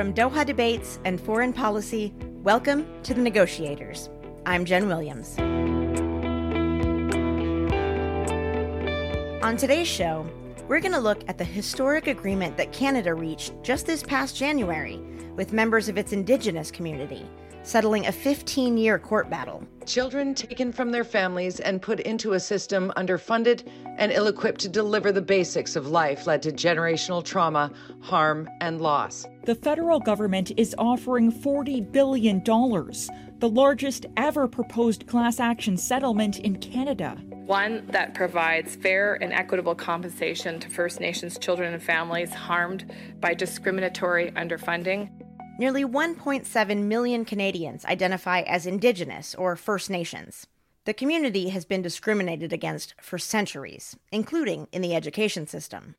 from 0.00 0.14
Doha 0.14 0.46
Debates 0.46 0.98
and 1.04 1.20
Foreign 1.20 1.52
Policy, 1.52 2.14
welcome 2.42 2.86
to 3.02 3.12
The 3.12 3.20
Negotiators. 3.20 4.08
I'm 4.46 4.64
Jenn 4.64 4.88
Williams. 4.88 5.38
On 9.44 9.58
today's 9.58 9.86
show, 9.86 10.26
we're 10.68 10.80
going 10.80 10.94
to 10.94 10.98
look 10.98 11.22
at 11.28 11.36
the 11.36 11.44
historic 11.44 12.06
agreement 12.06 12.56
that 12.56 12.72
Canada 12.72 13.12
reached 13.12 13.52
just 13.62 13.84
this 13.84 14.02
past 14.02 14.34
January 14.34 14.98
with 15.36 15.52
members 15.52 15.86
of 15.90 15.98
its 15.98 16.14
Indigenous 16.14 16.70
community 16.70 17.26
settling 17.70 18.06
a 18.08 18.12
15 18.12 18.76
year 18.76 18.98
court 18.98 19.30
battle. 19.30 19.62
Children 19.86 20.34
taken 20.34 20.72
from 20.72 20.90
their 20.90 21.04
families 21.04 21.60
and 21.60 21.80
put 21.80 22.00
into 22.00 22.32
a 22.32 22.40
system 22.40 22.92
underfunded 22.96 23.62
and 23.96 24.10
ill 24.10 24.26
equipped 24.26 24.60
to 24.62 24.68
deliver 24.68 25.12
the 25.12 25.22
basics 25.22 25.76
of 25.76 25.86
life 25.86 26.26
led 26.26 26.42
to 26.42 26.50
generational 26.50 27.24
trauma, 27.24 27.70
harm, 28.00 28.48
and 28.60 28.80
loss. 28.80 29.24
The 29.44 29.54
federal 29.54 30.00
government 30.00 30.50
is 30.56 30.74
offering 30.78 31.32
$40 31.32 31.92
billion, 31.92 32.42
the 32.42 33.48
largest 33.48 34.06
ever 34.16 34.48
proposed 34.48 35.06
class 35.06 35.38
action 35.38 35.76
settlement 35.76 36.40
in 36.40 36.56
Canada. 36.56 37.16
One 37.46 37.86
that 37.90 38.14
provides 38.14 38.74
fair 38.74 39.14
and 39.22 39.32
equitable 39.32 39.76
compensation 39.76 40.58
to 40.58 40.68
First 40.68 40.98
Nations 40.98 41.38
children 41.38 41.72
and 41.72 41.82
families 41.82 42.34
harmed 42.34 42.92
by 43.20 43.34
discriminatory 43.34 44.32
underfunding 44.32 45.08
nearly 45.60 45.84
1.7 45.84 46.82
million 46.84 47.22
Canadians 47.26 47.84
identify 47.84 48.40
as 48.40 48.64
Indigenous 48.64 49.34
or 49.34 49.54
First 49.56 49.90
Nations. 49.90 50.46
The 50.86 50.94
community 50.94 51.50
has 51.50 51.66
been 51.66 51.82
discriminated 51.82 52.50
against 52.50 52.94
for 52.98 53.18
centuries, 53.18 53.94
including 54.10 54.68
in 54.72 54.80
the 54.80 54.94
education 54.94 55.46
system. 55.46 55.96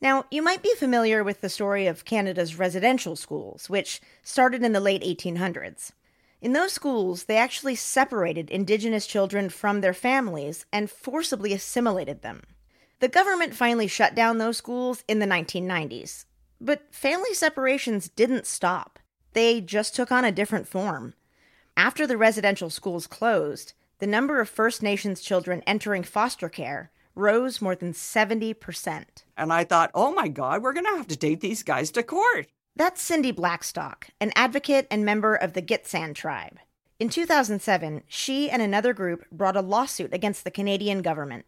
Now, 0.00 0.24
you 0.30 0.40
might 0.40 0.62
be 0.62 0.74
familiar 0.74 1.22
with 1.22 1.42
the 1.42 1.50
story 1.50 1.86
of 1.86 2.06
Canada's 2.06 2.58
residential 2.58 3.14
schools, 3.14 3.68
which 3.68 4.00
started 4.22 4.62
in 4.62 4.72
the 4.72 4.80
late 4.80 5.02
1800s. 5.02 5.90
In 6.40 6.54
those 6.54 6.72
schools, 6.72 7.24
they 7.24 7.36
actually 7.36 7.74
separated 7.74 8.50
Indigenous 8.50 9.06
children 9.06 9.50
from 9.50 9.82
their 9.82 9.92
families 9.92 10.64
and 10.72 10.90
forcibly 10.90 11.52
assimilated 11.52 12.22
them. 12.22 12.42
The 13.00 13.08
government 13.08 13.54
finally 13.54 13.86
shut 13.86 14.14
down 14.14 14.38
those 14.38 14.56
schools 14.56 15.04
in 15.06 15.18
the 15.18 15.26
1990s, 15.26 16.24
but 16.60 16.94
family 16.94 17.34
separations 17.34 18.08
didn't 18.08 18.46
stop, 18.46 18.98
they 19.32 19.60
just 19.60 19.94
took 19.94 20.10
on 20.12 20.24
a 20.24 20.32
different 20.32 20.68
form. 20.68 21.14
After 21.76 22.06
the 22.06 22.16
residential 22.16 22.70
schools 22.70 23.06
closed, 23.06 23.72
the 23.98 24.06
number 24.06 24.40
of 24.40 24.48
First 24.48 24.82
Nations 24.82 25.20
children 25.20 25.62
entering 25.66 26.02
foster 26.02 26.48
care 26.48 26.90
rose 27.14 27.62
more 27.62 27.74
than 27.74 27.92
70%. 27.92 29.04
And 29.36 29.52
I 29.52 29.64
thought, 29.64 29.90
oh 29.94 30.12
my 30.12 30.28
God, 30.28 30.62
we're 30.62 30.72
going 30.72 30.86
to 30.86 30.96
have 30.96 31.08
to 31.08 31.16
take 31.16 31.40
these 31.40 31.62
guys 31.62 31.90
to 31.92 32.02
court. 32.02 32.48
That's 32.76 33.00
Cindy 33.00 33.30
Blackstock, 33.30 34.08
an 34.20 34.32
advocate 34.34 34.86
and 34.90 35.04
member 35.04 35.34
of 35.34 35.52
the 35.52 35.62
Gitxsan 35.62 36.14
tribe. 36.14 36.58
In 36.98 37.08
2007, 37.08 38.02
she 38.08 38.50
and 38.50 38.62
another 38.62 38.92
group 38.92 39.24
brought 39.30 39.56
a 39.56 39.60
lawsuit 39.60 40.12
against 40.12 40.44
the 40.44 40.50
Canadian 40.50 41.02
government. 41.02 41.44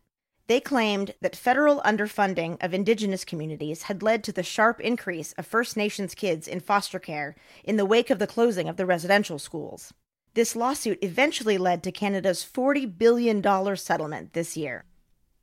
They 0.48 0.61
claimed 0.61 1.14
that 1.20 1.34
federal 1.34 1.80
underfunding 1.80 2.62
of 2.62 2.72
Indigenous 2.72 3.25
communities 3.25 3.83
had 3.83 4.02
led 4.02 4.22
to 4.25 4.33
the 4.33 4.44
sharp 4.44 4.80
increase 4.80 5.33
of 5.33 5.47
First 5.47 5.77
Nations 5.77 6.14
kids 6.14 6.47
in 6.47 6.61
foster 6.61 7.00
care 7.00 7.34
in 7.64 7.77
the 7.77 7.86
wake 7.86 8.11
of 8.11 8.20
the 8.20 8.28
closing 8.28 8.69
of 8.69 8.77
the 8.77 8.86
residential 8.86 9.41
schools. 9.41 9.92
This 10.34 10.55
lawsuit 10.55 10.98
eventually 11.03 11.58
led 11.58 11.83
to 11.83 11.91
Canada's 11.91 12.44
$40 12.44 12.97
billion 12.97 13.42
settlement 13.77 14.34
this 14.34 14.56
year. 14.56 14.84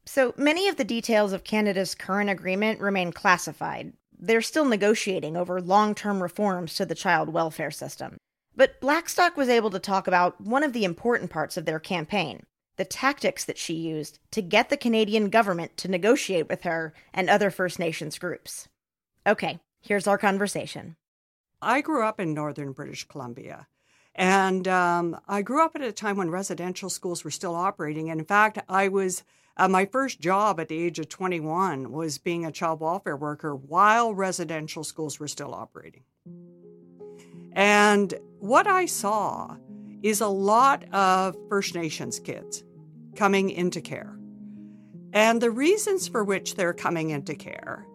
So 0.06 0.34
many 0.38 0.70
of 0.70 0.78
the 0.78 0.84
details 0.86 1.34
of 1.34 1.44
Canada's 1.44 1.96
current 1.96 2.30
agreement 2.30 2.80
remain 2.80 3.12
classified. 3.12 3.94
They're 4.18 4.42
still 4.42 4.66
negotiating 4.66 5.36
over 5.36 5.60
long 5.60 5.96
term 5.96 6.24
reforms 6.24 6.76
to 6.76 6.86
the 6.86 6.96
child 6.96 7.30
welfare 7.30 7.72
system. 7.72 8.18
But 8.56 8.80
Blackstock 8.80 9.36
was 9.36 9.50
able 9.50 9.72
to 9.72 9.80
talk 9.80 10.08
about 10.08 10.40
one 10.40 10.64
of 10.64 10.72
the 10.72 10.86
important 10.86 11.30
parts 11.30 11.58
of 11.58 11.66
their 11.66 11.80
campaign 11.80 12.46
the 12.78 12.86
tactics 12.86 13.46
that 13.46 13.58
she 13.58 13.74
used 13.74 14.20
to 14.32 14.42
get 14.42 14.70
the 14.70 14.78
Canadian 14.78 15.30
government 15.30 15.78
to 15.78 15.88
negotiate 15.88 16.50
with 16.50 16.64
her 16.64 16.94
and 17.14 17.30
other 17.30 17.52
First 17.52 17.80
Nations 17.80 18.18
groups. 18.18 18.68
Okay, 19.28 19.60
here's 19.82 20.08
our 20.08 20.18
conversation. 20.18 20.96
I 21.62 21.82
grew 21.82 22.04
up 22.04 22.20
in 22.20 22.34
northern 22.34 22.72
British 22.72 23.08
Columbia. 23.08 23.68
And 24.16 24.68
um, 24.68 25.20
I 25.28 25.42
grew 25.42 25.64
up 25.64 25.76
at 25.76 25.82
a 25.82 25.92
time 25.92 26.18
when 26.18 26.30
residential 26.30 26.90
schools 26.90 27.24
were 27.24 27.32
still 27.32 27.56
operating. 27.56 28.10
And 28.10 28.20
in 28.20 28.26
fact, 28.26 28.60
I 28.70 28.88
was 28.88 29.24
uh, 29.58 29.68
my 29.68 29.86
first 29.86 30.20
job 30.20 30.60
at 30.60 30.68
the 30.68 30.78
age 30.78 31.00
of 31.00 31.10
21 31.10 31.92
was 31.92 32.18
being 32.18 32.46
a 32.46 32.52
child 32.52 32.80
welfare 32.80 33.18
worker 33.18 33.56
while 33.56 34.14
residential 34.14 34.84
schools 34.84 35.20
were 35.20 35.28
still 35.28 35.54
operating. 35.54 36.04
And 37.54 38.14
what 38.40 38.66
I 38.66 38.88
saw 38.88 39.58
is 40.04 40.20
a 40.20 40.28
lot 40.28 40.84
of 40.94 41.36
First 41.50 41.74
Nations 41.74 42.20
kids 42.20 42.64
coming 43.16 43.50
into 43.50 43.82
care. 43.82 44.16
And 45.14 45.42
the 45.42 45.50
reasons 45.50 46.08
for 46.08 46.24
which 46.24 46.56
they're 46.56 46.74
coming 46.74 47.12
into 47.12 47.36
care 47.36 47.88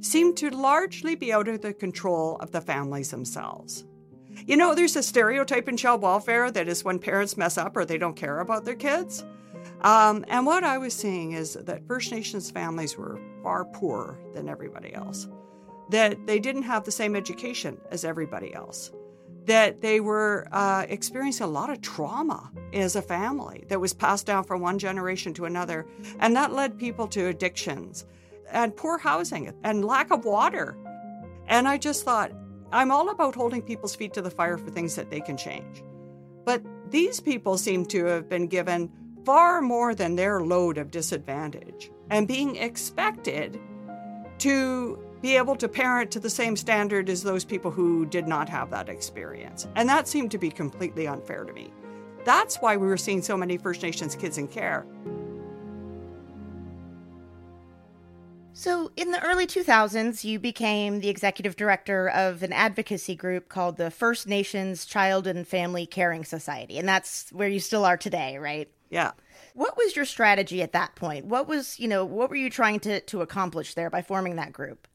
seem 0.00 0.34
to 0.34 0.50
largely 0.50 1.14
be 1.14 1.32
out 1.32 1.46
of 1.46 1.62
the 1.62 1.72
control 1.72 2.36
of 2.38 2.50
the 2.50 2.60
families 2.60 3.10
themselves. 3.10 3.84
You 4.46 4.56
know, 4.56 4.74
there's 4.74 4.96
a 4.96 5.02
stereotype 5.02 5.68
in 5.68 5.76
child 5.76 6.02
welfare 6.02 6.50
that 6.50 6.66
is 6.66 6.82
when 6.82 6.98
parents 6.98 7.36
mess 7.36 7.56
up 7.56 7.76
or 7.76 7.84
they 7.84 7.98
don't 7.98 8.16
care 8.16 8.40
about 8.40 8.64
their 8.64 8.74
kids. 8.74 9.24
Um, 9.82 10.24
and 10.28 10.46
what 10.46 10.64
I 10.64 10.78
was 10.78 10.94
seeing 10.94 11.32
is 11.32 11.54
that 11.54 11.86
First 11.86 12.10
Nations 12.10 12.50
families 12.50 12.96
were 12.96 13.20
far 13.42 13.66
poorer 13.66 14.18
than 14.34 14.48
everybody 14.48 14.92
else, 14.94 15.28
that 15.90 16.26
they 16.26 16.40
didn't 16.40 16.62
have 16.62 16.84
the 16.84 16.90
same 16.90 17.14
education 17.14 17.78
as 17.90 18.04
everybody 18.04 18.52
else 18.54 18.90
that 19.46 19.80
they 19.80 20.00
were 20.00 20.46
uh, 20.52 20.86
experiencing 20.88 21.44
a 21.44 21.50
lot 21.50 21.70
of 21.70 21.80
trauma 21.80 22.50
as 22.72 22.96
a 22.96 23.02
family 23.02 23.64
that 23.68 23.80
was 23.80 23.92
passed 23.92 24.26
down 24.26 24.44
from 24.44 24.60
one 24.60 24.78
generation 24.78 25.34
to 25.34 25.44
another. 25.44 25.86
And 26.20 26.36
that 26.36 26.52
led 26.52 26.78
people 26.78 27.08
to 27.08 27.26
addictions 27.26 28.06
and 28.50 28.76
poor 28.76 28.98
housing 28.98 29.52
and 29.64 29.84
lack 29.84 30.10
of 30.10 30.24
water. 30.24 30.76
And 31.48 31.66
I 31.66 31.78
just 31.78 32.04
thought, 32.04 32.32
I'm 32.70 32.90
all 32.90 33.10
about 33.10 33.34
holding 33.34 33.62
people's 33.62 33.94
feet 33.94 34.14
to 34.14 34.22
the 34.22 34.30
fire 34.30 34.56
for 34.56 34.70
things 34.70 34.94
that 34.96 35.10
they 35.10 35.20
can 35.20 35.36
change. 35.36 35.82
But 36.44 36.62
these 36.88 37.20
people 37.20 37.58
seem 37.58 37.84
to 37.86 38.04
have 38.06 38.28
been 38.28 38.46
given 38.46 38.90
far 39.24 39.60
more 39.60 39.94
than 39.94 40.16
their 40.16 40.42
load 40.42 40.78
of 40.78 40.90
disadvantage 40.90 41.90
and 42.10 42.26
being 42.26 42.56
expected 42.56 43.60
to 44.38 44.98
be 45.22 45.36
able 45.36 45.54
to 45.56 45.68
parent 45.68 46.10
to 46.10 46.20
the 46.20 46.28
same 46.28 46.56
standard 46.56 47.08
as 47.08 47.22
those 47.22 47.44
people 47.44 47.70
who 47.70 48.04
did 48.04 48.26
not 48.26 48.48
have 48.48 48.70
that 48.70 48.88
experience. 48.88 49.68
And 49.76 49.88
that 49.88 50.08
seemed 50.08 50.32
to 50.32 50.38
be 50.38 50.50
completely 50.50 51.06
unfair 51.06 51.44
to 51.44 51.52
me. 51.52 51.72
That's 52.24 52.56
why 52.56 52.76
we 52.76 52.86
were 52.88 52.96
seeing 52.96 53.22
so 53.22 53.36
many 53.36 53.56
First 53.56 53.82
Nations 53.82 54.16
kids 54.16 54.36
in 54.36 54.48
care. 54.48 54.84
So, 58.54 58.92
in 58.96 59.12
the 59.12 59.24
early 59.24 59.46
2000s, 59.46 60.24
you 60.24 60.38
became 60.38 61.00
the 61.00 61.08
executive 61.08 61.56
director 61.56 62.08
of 62.10 62.42
an 62.42 62.52
advocacy 62.52 63.16
group 63.16 63.48
called 63.48 63.76
the 63.76 63.90
First 63.90 64.26
Nations 64.26 64.84
Child 64.84 65.26
and 65.26 65.48
Family 65.48 65.86
Caring 65.86 66.24
Society. 66.24 66.78
And 66.78 66.86
that's 66.86 67.30
where 67.30 67.48
you 67.48 67.60
still 67.60 67.84
are 67.84 67.96
today, 67.96 68.36
right? 68.36 68.68
Yeah. 68.90 69.12
What 69.54 69.76
was 69.76 69.96
your 69.96 70.04
strategy 70.04 70.62
at 70.62 70.72
that 70.72 70.94
point? 70.96 71.24
What 71.26 71.48
was, 71.48 71.80
you 71.80 71.88
know, 71.88 72.04
what 72.04 72.28
were 72.28 72.36
you 72.36 72.50
trying 72.50 72.80
to, 72.80 73.00
to 73.00 73.22
accomplish 73.22 73.74
there 73.74 73.88
by 73.88 74.02
forming 74.02 74.36
that 74.36 74.52
group? 74.52 74.86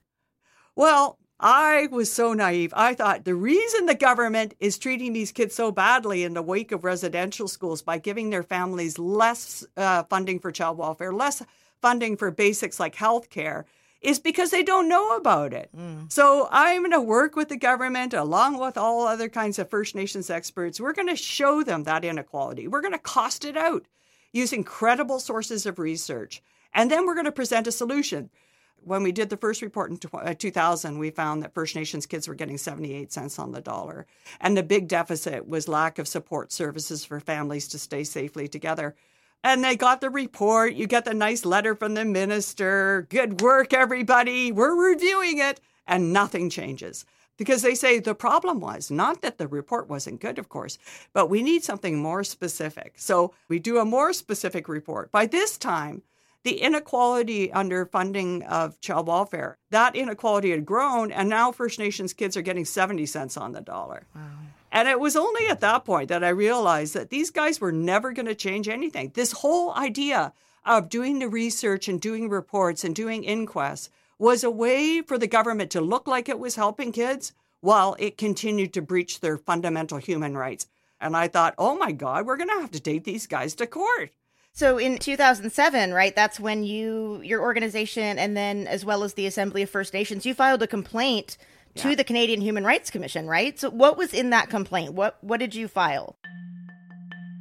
Well, 0.78 1.18
I 1.40 1.88
was 1.92 2.12
so 2.12 2.34
naive. 2.34 2.72
I 2.76 2.94
thought 2.94 3.26
the 3.26 3.34
reason 3.34 3.88
the 3.88 3.96
government 3.96 4.54
is 4.60 4.78
treating 4.78 5.12
these 5.12 5.32
kids 5.32 5.56
so 5.56 5.72
badly 5.72 6.24
in 6.24 6.36
the 6.36 6.44
wake 6.44 6.72
of 6.72 6.84
residential 6.84 7.48
schools 7.48 7.82
by 7.82 7.98
giving 7.98 8.30
their 8.30 8.44
families 8.44 9.00
less 9.00 9.66
uh, 9.76 10.04
funding 10.04 10.40
for 10.40 10.52
child 10.52 10.78
welfare, 10.78 11.12
less 11.12 11.42
funding 11.82 12.16
for 12.16 12.30
basics 12.30 12.80
like 12.80 12.94
health 12.94 13.32
care, 13.32 13.66
is 14.02 14.20
because 14.20 14.52
they 14.52 14.62
don't 14.62 14.88
know 14.88 15.16
about 15.16 15.52
it. 15.52 15.72
Mm. 15.76 16.12
So 16.12 16.48
I'm 16.52 16.82
going 16.82 16.92
to 16.92 17.02
work 17.02 17.36
with 17.36 17.50
the 17.50 17.58
government 17.58 18.14
along 18.14 18.60
with 18.60 18.78
all 18.78 19.08
other 19.08 19.30
kinds 19.30 19.58
of 19.58 19.72
First 19.72 19.96
Nations 19.96 20.30
experts. 20.30 20.80
We're 20.80 20.94
going 20.94 21.08
to 21.08 21.16
show 21.16 21.64
them 21.64 21.86
that 21.86 22.06
inequality. 22.06 22.68
We're 22.68 22.82
going 22.82 22.94
to 22.94 23.00
cost 23.00 23.46
it 23.46 23.58
out 23.58 23.88
using 24.32 24.64
credible 24.64 25.20
sources 25.20 25.66
of 25.66 25.80
research. 25.80 26.44
And 26.72 26.92
then 26.92 27.08
we're 27.08 27.16
going 27.16 27.26
to 27.26 27.32
present 27.32 27.66
a 27.66 27.72
solution 27.72 28.30
when 28.88 29.04
we 29.04 29.12
did 29.12 29.30
the 29.30 29.38
first 29.38 29.62
report 29.62 29.92
in 29.92 30.00
uh, 30.14 30.34
2000, 30.34 30.98
we 30.98 31.10
found 31.10 31.44
that 31.44 31.54
First 31.54 31.76
Nations 31.76 32.06
kids 32.06 32.28
were 32.28 32.36
getting 32.36 32.58
78 32.58 33.12
cents 33.12 33.38
on 33.38 33.52
the 33.52 33.62
dollar. 33.62 34.06
And 34.40 34.56
the 34.56 34.64
big 34.64 34.88
deficit 34.88 35.48
was 35.48 35.68
lack 35.68 36.00
of 36.00 36.08
support 36.08 36.52
services 36.52 37.04
for 37.04 37.20
families 37.20 37.68
to 37.70 37.80
stay 37.80 38.04
safely 38.04 38.48
together. 38.48 38.96
And 39.44 39.64
they 39.64 39.76
got 39.76 40.02
the 40.02 40.10
report. 40.10 40.74
You 40.74 40.88
get 40.88 41.06
the 41.06 41.14
nice 41.14 41.46
letter 41.46 41.76
from 41.76 41.94
the 41.94 42.06
minister. 42.06 43.06
Good 43.10 43.42
work, 43.42 43.74
everybody. 43.74 44.52
We're 44.52 44.92
reviewing 44.92 45.40
it. 45.40 45.60
And 45.86 46.12
nothing 46.12 46.50
changes 46.50 47.06
because 47.38 47.62
they 47.62 47.76
say 47.76 48.00
the 48.00 48.16
problem 48.16 48.60
was 48.60 48.92
not 48.92 49.22
that 49.22 49.38
the 49.38 49.48
report 49.48 49.88
wasn't 49.88 50.20
good, 50.20 50.40
of 50.40 50.50
course, 50.50 50.78
but 51.14 51.30
we 51.30 51.44
need 51.44 51.64
something 51.64 51.98
more 51.98 52.24
specific. 52.24 52.94
So 52.98 53.34
we 53.48 53.60
do 53.60 53.78
a 53.78 53.86
more 53.86 54.12
specific 54.12 54.68
report. 54.68 55.12
By 55.12 55.28
this 55.28 55.58
time, 55.58 56.02
the 56.48 56.62
inequality 56.62 57.52
under 57.52 57.86
funding 57.86 58.42
of 58.44 58.80
child 58.80 59.06
welfare, 59.06 59.58
that 59.70 59.98
inequality 59.98 60.52
had 60.52 60.66
grown, 60.66 61.12
and 61.12 61.28
now 61.28 61.52
First 61.52 61.78
Nations 61.78 62.14
kids 62.14 62.38
are 62.38 62.42
getting 62.42 62.64
70 62.64 63.06
cents 63.06 63.36
on 63.36 63.52
the 63.52 63.60
dollar. 63.60 64.04
Wow. 64.16 64.22
And 64.72 64.88
it 64.88 64.98
was 64.98 65.18
only 65.18 65.50
at 65.50 65.60
that 65.60 65.84
point 65.84 66.08
that 66.08 66.24
I 66.24 66.30
realized 66.30 66.94
that 66.94 67.10
these 67.10 67.32
guys 67.32 67.60
were 67.60 67.74
never 67.74 68.14
going 68.14 68.28
to 68.28 68.34
change 68.36 68.70
anything. 68.70 69.12
This 69.14 69.34
whole 69.34 69.74
idea 69.74 70.32
of 70.64 70.88
doing 70.88 71.20
the 71.20 71.28
research 71.28 71.90
and 71.90 72.00
doing 72.00 72.30
reports 72.30 72.86
and 72.86 72.96
doing 72.96 73.26
inquests 73.26 73.90
was 74.18 74.46
a 74.46 74.50
way 74.50 75.02
for 75.02 75.18
the 75.18 75.28
government 75.28 75.72
to 75.72 75.82
look 75.82 76.08
like 76.08 76.30
it 76.30 76.40
was 76.40 76.56
helping 76.56 76.94
kids 76.94 77.34
while 77.60 77.98
it 78.00 78.18
continued 78.18 78.72
to 78.76 78.82
breach 78.82 79.20
their 79.20 79.38
fundamental 79.38 79.98
human 79.98 80.38
rights. 80.38 80.68
And 81.02 81.18
I 81.18 81.28
thought, 81.28 81.56
oh 81.58 81.78
my 81.78 81.92
God, 81.92 82.26
we're 82.26 82.38
going 82.38 82.50
to 82.50 82.62
have 82.62 82.72
to 82.72 82.80
take 82.80 83.04
these 83.04 83.28
guys 83.28 83.54
to 83.56 83.68
court. 83.68 84.12
So 84.58 84.80
in 84.80 84.98
2007, 84.98 85.94
right, 85.94 86.16
that's 86.16 86.40
when 86.40 86.64
you, 86.64 87.22
your 87.24 87.44
organization, 87.44 88.18
and 88.18 88.36
then 88.36 88.66
as 88.66 88.84
well 88.84 89.04
as 89.04 89.14
the 89.14 89.28
Assembly 89.28 89.62
of 89.62 89.70
First 89.70 89.94
Nations, 89.94 90.26
you 90.26 90.34
filed 90.34 90.64
a 90.64 90.68
complaint 90.68 91.38
yeah. 91.76 91.84
to 91.84 91.96
the 91.96 92.04
Canadian 92.04 92.42
Human 92.42 92.64
Rights 92.64 92.90
Commission, 92.90 93.28
right? 93.28 93.60
So 93.60 93.70
what 93.70 94.00
was 94.00 94.16
in 94.16 94.32
that 94.32 94.50
complaint? 94.50 94.94
What 94.94 95.20
what 95.22 95.40
did 95.40 95.54
you 95.54 95.68
file? 95.68 96.16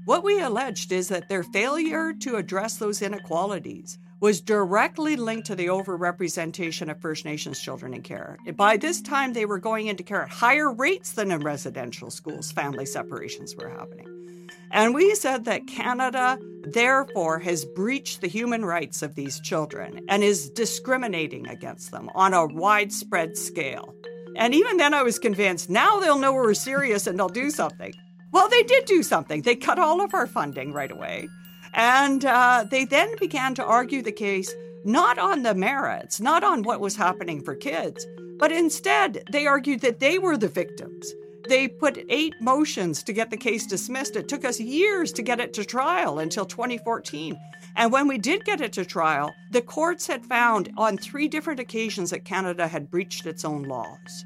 What 0.05 0.25
we 0.25 0.43
alleged 0.43 0.93
is 0.93 1.09
that 1.09 1.31
their 1.31 1.43
failure 1.43 2.13
to 2.21 2.37
address 2.37 2.77
those 2.77 3.01
inequalities 3.01 3.97
was 4.21 4.43
directly 4.43 5.17
linked 5.17 5.47
to 5.47 5.55
the 5.55 5.69
overrepresentation 5.69 6.91
of 6.91 7.01
First 7.01 7.25
Nations 7.25 7.59
children 7.59 7.95
in 7.95 8.03
care. 8.03 8.37
By 8.57 8.77
this 8.77 9.01
time, 9.01 9.33
they 9.33 9.47
were 9.47 9.59
going 9.59 9.87
into 9.87 10.03
care 10.03 10.25
at 10.25 10.29
higher 10.29 10.71
rates 10.71 11.13
than 11.13 11.31
in 11.31 11.41
residential 11.41 12.11
schools. 12.11 12.53
Family 12.53 12.85
separations 12.85 13.57
were 13.57 13.71
happening. 13.71 14.26
And 14.71 14.95
we 14.95 15.15
said 15.15 15.45
that 15.45 15.67
Canada, 15.67 16.39
therefore, 16.63 17.39
has 17.41 17.65
breached 17.65 18.21
the 18.21 18.29
human 18.29 18.65
rights 18.65 19.03
of 19.03 19.15
these 19.15 19.41
children 19.41 20.05
and 20.09 20.23
is 20.23 20.51
discriminating 20.51 21.47
against 21.47 21.91
them 21.91 22.11
on 22.15 22.35
a 22.35 22.47
widespread 22.47 23.37
scale. 23.37 23.95
And 24.37 24.55
even 24.55 24.77
then, 24.77 24.93
I 24.93 25.03
was 25.03 25.19
convinced 25.19 25.71
now 25.71 26.01
they'll 26.01 26.19
know 26.19 26.33
we're 26.33 26.55
serious 26.55 27.07
and 27.07 27.19
they'll 27.19 27.29
do 27.29 27.51
something. 27.51 27.95
Well, 28.33 28.49
they 28.49 28.63
did 28.65 28.85
do 28.85 29.03
something. 29.03 29.43
They 29.43 29.57
cut 29.57 29.79
all 29.79 30.01
of 30.01 30.13
our 30.13 30.27
funding 30.27 30.73
right 30.73 30.91
away. 30.91 31.29
And 31.73 32.25
uh, 32.25 32.67
they 32.71 32.85
then 32.85 33.15
began 33.19 33.55
to 33.55 33.65
argue 33.65 34.03
the 34.03 34.13
case 34.13 34.53
not 34.85 35.19
on 35.19 35.43
the 35.43 35.55
merits, 35.55 36.21
not 36.21 36.45
on 36.45 36.63
what 36.63 36.81
was 36.81 36.97
happening 36.97 37.43
for 37.43 37.55
kids, 37.55 38.07
but 38.39 38.53
instead 38.53 39.25
they 39.33 39.47
argued 39.47 39.81
that 39.81 40.01
they 40.01 40.19
were 40.19 40.37
the 40.37 40.49
victims. 40.49 41.13
They 41.49 41.69
put 41.69 42.05
eight 42.09 42.35
motions 42.41 43.03
to 43.05 43.13
get 43.13 43.31
the 43.31 43.37
case 43.37 43.67
dismissed. 43.67 44.17
It 44.17 44.29
took 44.29 44.45
us 44.45 44.61
years 44.61 45.13
to 45.13 45.23
get 45.23 45.41
it 45.41 45.55
to 45.55 45.65
trial 45.65 46.19
until 46.19 46.45
2014. 46.47 47.39
And 47.77 47.93
when 47.93 48.09
we 48.09 48.19
did 48.19 48.45
get 48.45 48.61
it 48.61 48.73
to 48.75 48.85
trial, 48.85 49.33
the 49.53 49.63
courts 49.63 50.07
had 50.07 50.25
found 50.25 50.71
on 50.77 50.97
three 50.97 51.29
different 51.29 51.61
occasions 51.61 52.11
that 52.11 52.25
Canada 52.25 52.67
had 52.67 52.91
breached 52.91 53.27
its 53.27 53.45
own 53.45 53.65
laws. 53.65 54.25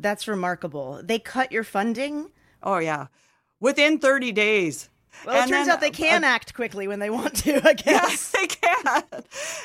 That's 0.00 0.28
remarkable. 0.28 1.00
They 1.02 1.18
cut 1.18 1.52
your 1.52 1.64
funding? 1.64 2.30
Oh, 2.62 2.78
yeah. 2.78 3.06
Within 3.60 3.98
30 3.98 4.32
days. 4.32 4.90
Well, 5.24 5.36
it 5.36 5.40
and 5.40 5.50
turns 5.50 5.66
then, 5.66 5.74
out 5.74 5.80
they 5.80 5.90
can 5.90 6.22
uh, 6.22 6.28
act 6.28 6.54
quickly 6.54 6.86
when 6.86 6.98
they 6.98 7.10
want 7.10 7.36
to, 7.38 7.66
I 7.66 7.72
guess. 7.74 7.86
Yes, 7.86 8.30
they 8.30 8.46
can. 8.46 9.04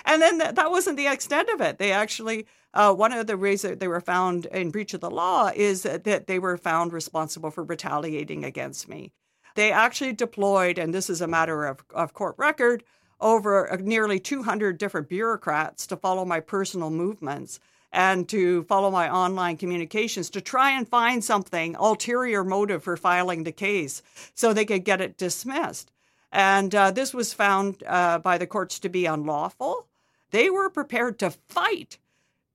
And 0.05 0.21
then 0.21 0.39
th- 0.39 0.55
that 0.55 0.71
wasn't 0.71 0.97
the 0.97 1.07
extent 1.07 1.49
of 1.49 1.61
it. 1.61 1.77
They 1.77 1.91
actually, 1.91 2.47
uh, 2.73 2.93
one 2.93 3.13
of 3.13 3.27
the 3.27 3.37
ways 3.37 3.61
that 3.61 3.79
they 3.79 3.87
were 3.87 4.01
found 4.01 4.45
in 4.47 4.71
breach 4.71 4.93
of 4.93 5.01
the 5.01 5.11
law 5.11 5.51
is 5.55 5.83
that 5.83 6.27
they 6.27 6.39
were 6.39 6.57
found 6.57 6.91
responsible 6.91 7.51
for 7.51 7.63
retaliating 7.63 8.43
against 8.43 8.89
me. 8.89 9.11
They 9.55 9.71
actually 9.71 10.13
deployed, 10.13 10.79
and 10.79 10.93
this 10.93 11.09
is 11.09 11.21
a 11.21 11.27
matter 11.27 11.65
of, 11.65 11.83
of 11.93 12.13
court 12.13 12.35
record, 12.37 12.83
over 13.21 13.71
uh, 13.71 13.77
nearly 13.77 14.19
200 14.19 14.77
different 14.77 15.07
bureaucrats 15.07 15.87
to 15.87 15.97
follow 15.97 16.25
my 16.25 16.39
personal 16.39 16.89
movements 16.89 17.59
and 17.91 18.27
to 18.27 18.63
follow 18.63 18.89
my 18.89 19.07
online 19.07 19.55
communications 19.55 20.31
to 20.31 20.41
try 20.41 20.71
and 20.71 20.87
find 20.87 21.23
something, 21.23 21.75
ulterior 21.75 22.43
motive 22.43 22.83
for 22.83 22.97
filing 22.97 23.43
the 23.43 23.51
case 23.51 24.01
so 24.33 24.51
they 24.51 24.65
could 24.65 24.83
get 24.83 24.99
it 24.99 25.15
dismissed. 25.15 25.91
And 26.31 26.73
uh, 26.73 26.89
this 26.89 27.13
was 27.13 27.33
found 27.33 27.83
uh, 27.85 28.17
by 28.17 28.39
the 28.39 28.47
courts 28.47 28.79
to 28.79 28.89
be 28.89 29.05
unlawful. 29.05 29.87
They 30.31 30.49
were 30.49 30.71
prepared 30.71 31.19
to 31.19 31.29
fight 31.29 31.99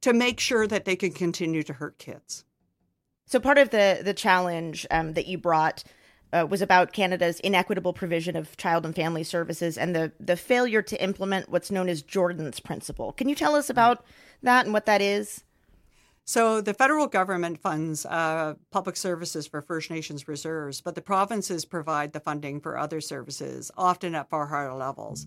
to 0.01 0.13
make 0.13 0.41
sure 0.41 0.67
that 0.67 0.85
they 0.85 0.97
can 0.97 1.13
continue 1.13 1.63
to 1.63 1.73
hurt 1.73 1.99
kids. 1.99 2.45
So 3.27 3.39
part 3.41 3.59
of 3.59 3.71
the 3.71 4.01
the 4.03 4.15
challenge 4.15 4.87
um, 4.91 5.13
that 5.15 5.27
you 5.27 5.39
brought 5.39 5.85
uh, 6.33 6.47
was 6.49 6.63
about 6.63 6.93
Canada's 6.93 7.41
inequitable 7.41 7.93
provision 7.93 8.37
of 8.37 8.57
child 8.57 8.85
and 8.85 8.95
family 8.95 9.25
services 9.25 9.77
and 9.77 9.95
the 9.95 10.13
the 10.19 10.37
failure 10.37 10.83
to 10.83 11.03
implement 11.03 11.49
what's 11.49 11.71
known 11.71 11.89
as 11.89 12.03
Jordan's 12.03 12.61
principle. 12.61 13.13
Can 13.13 13.29
you 13.29 13.35
tell 13.35 13.55
us 13.55 13.69
about 13.71 14.05
that 14.43 14.65
and 14.65 14.73
what 14.73 14.87
that 14.87 15.03
is? 15.03 15.45
So 16.25 16.61
the 16.61 16.75
federal 16.75 17.07
government 17.07 17.59
funds 17.59 18.05
uh, 18.05 18.53
public 18.71 18.97
services 18.97 19.47
for 19.47 19.63
First 19.63 19.91
Nations 19.91 20.29
reserves, 20.29 20.83
but 20.83 20.95
the 20.95 21.01
provinces 21.01 21.65
provide 21.65 22.13
the 22.13 22.21
funding 22.21 22.61
for 22.61 22.77
other 22.77 23.01
services, 23.01 23.71
often 23.79 24.15
at 24.15 24.29
far 24.29 24.47
higher 24.47 24.75
levels. 24.75 25.27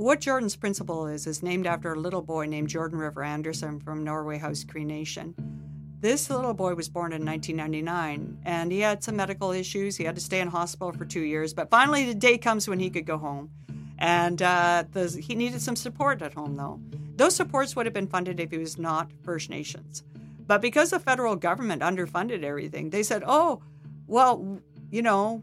What 0.00 0.20
Jordan's 0.20 0.56
principle 0.56 1.08
is 1.08 1.26
is 1.26 1.42
named 1.42 1.66
after 1.66 1.92
a 1.92 1.98
little 1.98 2.22
boy 2.22 2.46
named 2.46 2.70
Jordan 2.70 2.98
River 2.98 3.22
Anderson 3.22 3.78
from 3.80 4.02
Norway 4.02 4.38
House 4.38 4.64
Cree 4.64 4.82
Nation. 4.82 5.34
This 6.00 6.30
little 6.30 6.54
boy 6.54 6.74
was 6.74 6.88
born 6.88 7.12
in 7.12 7.22
1999 7.22 8.38
and 8.46 8.72
he 8.72 8.80
had 8.80 9.04
some 9.04 9.16
medical 9.16 9.50
issues. 9.50 9.98
He 9.98 10.04
had 10.04 10.14
to 10.14 10.20
stay 10.22 10.40
in 10.40 10.48
hospital 10.48 10.94
for 10.94 11.04
two 11.04 11.20
years, 11.20 11.52
but 11.52 11.68
finally 11.68 12.06
the 12.06 12.14
day 12.14 12.38
comes 12.38 12.66
when 12.66 12.80
he 12.80 12.88
could 12.88 13.04
go 13.04 13.18
home. 13.18 13.50
And 13.98 14.40
uh, 14.40 14.84
the, 14.90 15.06
he 15.22 15.34
needed 15.34 15.60
some 15.60 15.76
support 15.76 16.22
at 16.22 16.32
home, 16.32 16.56
though. 16.56 16.80
Those 17.16 17.36
supports 17.36 17.76
would 17.76 17.84
have 17.84 17.92
been 17.92 18.06
funded 18.06 18.40
if 18.40 18.52
he 18.52 18.56
was 18.56 18.78
not 18.78 19.10
First 19.22 19.50
Nations. 19.50 20.02
But 20.46 20.62
because 20.62 20.88
the 20.92 20.98
federal 20.98 21.36
government 21.36 21.82
underfunded 21.82 22.42
everything, 22.42 22.88
they 22.88 23.02
said, 23.02 23.22
oh, 23.26 23.62
well, 24.06 24.62
you 24.90 25.02
know, 25.02 25.42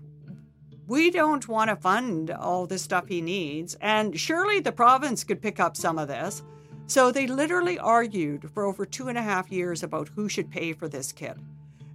we 0.87 1.11
don't 1.11 1.47
want 1.47 1.69
to 1.69 1.75
fund 1.75 2.31
all 2.31 2.65
the 2.65 2.79
stuff 2.79 3.07
he 3.07 3.21
needs. 3.21 3.75
And 3.81 4.17
surely 4.17 4.61
the 4.61 4.71
province 4.71 5.23
could 5.23 5.41
pick 5.41 5.59
up 5.59 5.75
some 5.75 5.99
of 5.99 6.07
this. 6.07 6.41
So 6.87 7.11
they 7.11 7.27
literally 7.27 7.77
argued 7.77 8.49
for 8.51 8.63
over 8.63 8.85
two 8.85 9.09
and 9.09 9.17
a 9.17 9.21
half 9.21 9.51
years 9.51 9.83
about 9.83 10.07
who 10.15 10.29
should 10.29 10.49
pay 10.49 10.71
for 10.71 10.87
this 10.87 11.11
kid, 11.11 11.37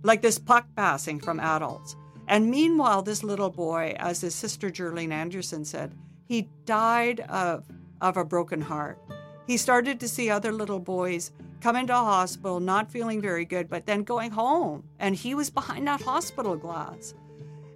like 0.03 0.21
this 0.21 0.39
puck 0.39 0.67
passing 0.77 1.19
from 1.19 1.41
adults. 1.41 1.97
And 2.29 2.51
meanwhile, 2.51 3.03
this 3.03 3.25
little 3.25 3.51
boy, 3.51 3.97
as 3.99 4.21
his 4.21 4.35
sister 4.35 4.71
Jerlene 4.71 5.11
Anderson 5.11 5.65
said, 5.65 5.95
he 6.27 6.51
died 6.67 7.21
of, 7.21 7.65
of 8.03 8.19
a 8.19 8.25
broken 8.25 8.61
heart. 8.61 8.99
He 9.47 9.57
started 9.57 9.99
to 10.01 10.09
see 10.09 10.29
other 10.29 10.53
little 10.53 10.79
boys 10.79 11.33
come 11.63 11.77
into 11.77 11.95
a 11.95 11.97
hospital 11.97 12.61
not 12.61 12.91
feeling 12.91 13.21
very 13.21 13.45
good, 13.45 13.69
but 13.69 13.87
then 13.87 14.03
going 14.03 14.31
home. 14.31 14.85
And 14.99 15.15
he 15.15 15.35
was 15.35 15.49
behind 15.49 15.87
that 15.87 16.03
hospital 16.03 16.57
glass. 16.57 17.15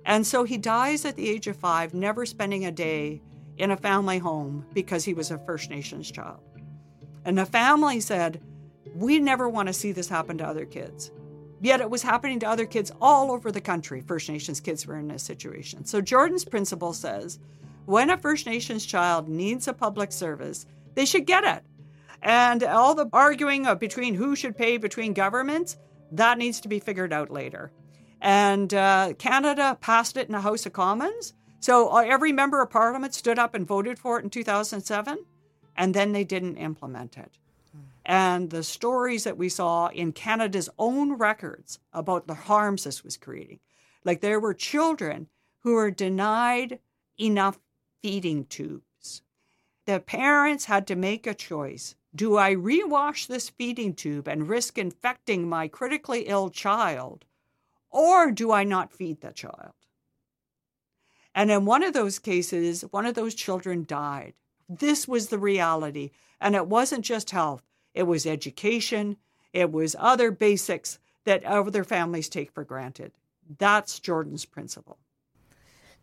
And 0.07 0.25
so 0.25 0.45
he 0.45 0.57
dies 0.57 1.05
at 1.05 1.17
the 1.17 1.29
age 1.29 1.49
of 1.49 1.57
five, 1.57 1.93
never 1.93 2.25
spending 2.25 2.65
a 2.65 2.73
day 2.73 3.21
in 3.59 3.73
a 3.73 3.77
family 3.77 4.19
home 4.19 4.65
because 4.73 5.05
he 5.05 5.15
was 5.15 5.33
a 5.33 5.39
First 5.39 5.69
Nations 5.69 6.11
child. 6.11 6.41
And 7.25 7.37
the 7.37 7.45
family 7.45 7.99
said, 7.99 8.41
We 8.95 9.19
never 9.19 9.49
want 9.49 9.67
to 9.67 9.73
see 9.73 9.91
this 9.91 10.09
happen 10.09 10.39
to 10.39 10.47
other 10.47 10.65
kids. 10.65 11.11
Yet 11.61 11.81
it 11.81 11.91
was 11.91 12.03
happening 12.03 12.39
to 12.41 12.49
other 12.49 12.67
kids 12.67 12.93
all 13.01 13.33
over 13.33 13.51
the 13.51 13.61
country. 13.61 14.01
First 14.01 14.29
Nations 14.29 14.61
kids 14.61 14.87
were 14.87 14.97
in 14.97 15.09
this 15.09 15.25
situation. 15.25 15.85
So 15.85 16.01
Jordan's 16.01 16.45
principle 16.45 16.93
says 16.93 17.41
when 17.87 18.11
a 18.11 18.17
First 18.17 18.47
Nations 18.47 18.87
child 18.87 19.29
needs 19.29 19.67
a 19.67 19.73
public 19.73 20.13
service, 20.13 20.67
they 20.95 21.05
should 21.05 21.27
get 21.27 21.43
it. 21.43 21.65
And 22.23 22.63
all 22.63 22.95
the 22.95 23.09
arguing 23.13 23.67
between 23.79 24.15
who 24.15 24.37
should 24.37 24.57
pay 24.57 24.77
between 24.77 25.15
governments, 25.15 25.79
that 26.13 26.39
needs 26.39 26.61
to 26.61 26.69
be 26.69 26.79
figured 26.79 27.13
out 27.13 27.31
later. 27.31 27.73
And 28.27 28.75
uh, 28.75 29.13
Canada 29.19 29.79
passed 29.81 30.17
it 30.17 30.27
in 30.27 30.33
the 30.33 30.41
House 30.41 30.67
of 30.67 30.73
Commons. 30.73 31.33
So 31.61 31.93
uh, 31.93 32.01
every 32.01 32.33
member 32.33 32.61
of 32.61 32.71
parliament 32.71 33.15
stood 33.15 33.39
up 33.39 33.55
and 33.55 33.65
voted 33.65 34.01
for 34.01 34.19
it 34.19 34.25
in 34.25 34.31
2007 34.31 35.25
and 35.77 35.95
then 35.95 36.11
they 36.11 36.25
didn't 36.25 36.57
implement 36.57 37.17
it. 37.17 37.39
And 38.05 38.51
the 38.51 38.65
stories 38.65 39.23
that 39.23 39.39
we 39.39 39.49
saw 39.49 39.91
in 39.91 40.11
Canada's 40.11 40.69
own 40.77 41.13
records 41.13 41.79
about 41.93 42.27
the 42.27 42.35
harms 42.35 42.83
this 42.83 43.05
was 43.05 43.17
creating, 43.17 43.61
like 44.05 44.23
there 44.23 44.41
were 44.41 44.55
children 44.55 45.29
who 45.61 45.75
were 45.75 45.93
denied 45.93 46.81
enough 47.21 47.61
feeding 48.03 48.45
tubes. 48.47 49.23
The 49.85 50.01
parents 50.01 50.65
had 50.65 50.89
to 50.89 50.97
make 50.97 51.29
a 51.29 51.35
choice. 51.35 51.95
Do 52.13 52.37
I 52.37 52.57
rewash 52.57 53.29
this 53.29 53.51
feeding 53.51 53.95
tube 53.95 54.27
and 54.27 54.49
risk 54.49 54.79
infecting 54.79 55.49
my 55.49 55.69
critically 55.69 56.23
ill 56.23 56.51
child, 56.51 57.25
or 57.91 58.31
do 58.31 58.53
I 58.53 58.65
not 58.65 58.93
feed 58.93 59.21
the 59.21 59.33
child? 59.33 59.73
And 61.35 61.51
in 61.51 61.67
one 61.67 61.83
of 61.83 61.93
those 61.93 62.19
cases, 62.19 62.83
one 62.91 63.07
of 63.07 63.15
those 63.15 63.35
children 63.35 63.85
died. 63.87 64.33
This 64.69 65.07
was 65.07 65.29
the 65.29 65.39
reality. 65.39 66.11
And 66.41 66.55
it 66.55 66.67
wasn't 66.67 67.05
just 67.05 67.31
health, 67.31 67.63
it 67.95 68.05
was 68.05 68.27
education, 68.27 69.17
it 69.53 69.73
was 69.73 69.97
other 69.99 70.31
basics 70.31 70.99
that 71.25 71.45
other 71.45 71.85
families 71.85 72.29
take 72.29 72.53
for 72.53 72.65
granted. 72.65 73.13
That's 73.59 74.01
Jordan's 74.01 74.45
principle. 74.45 74.99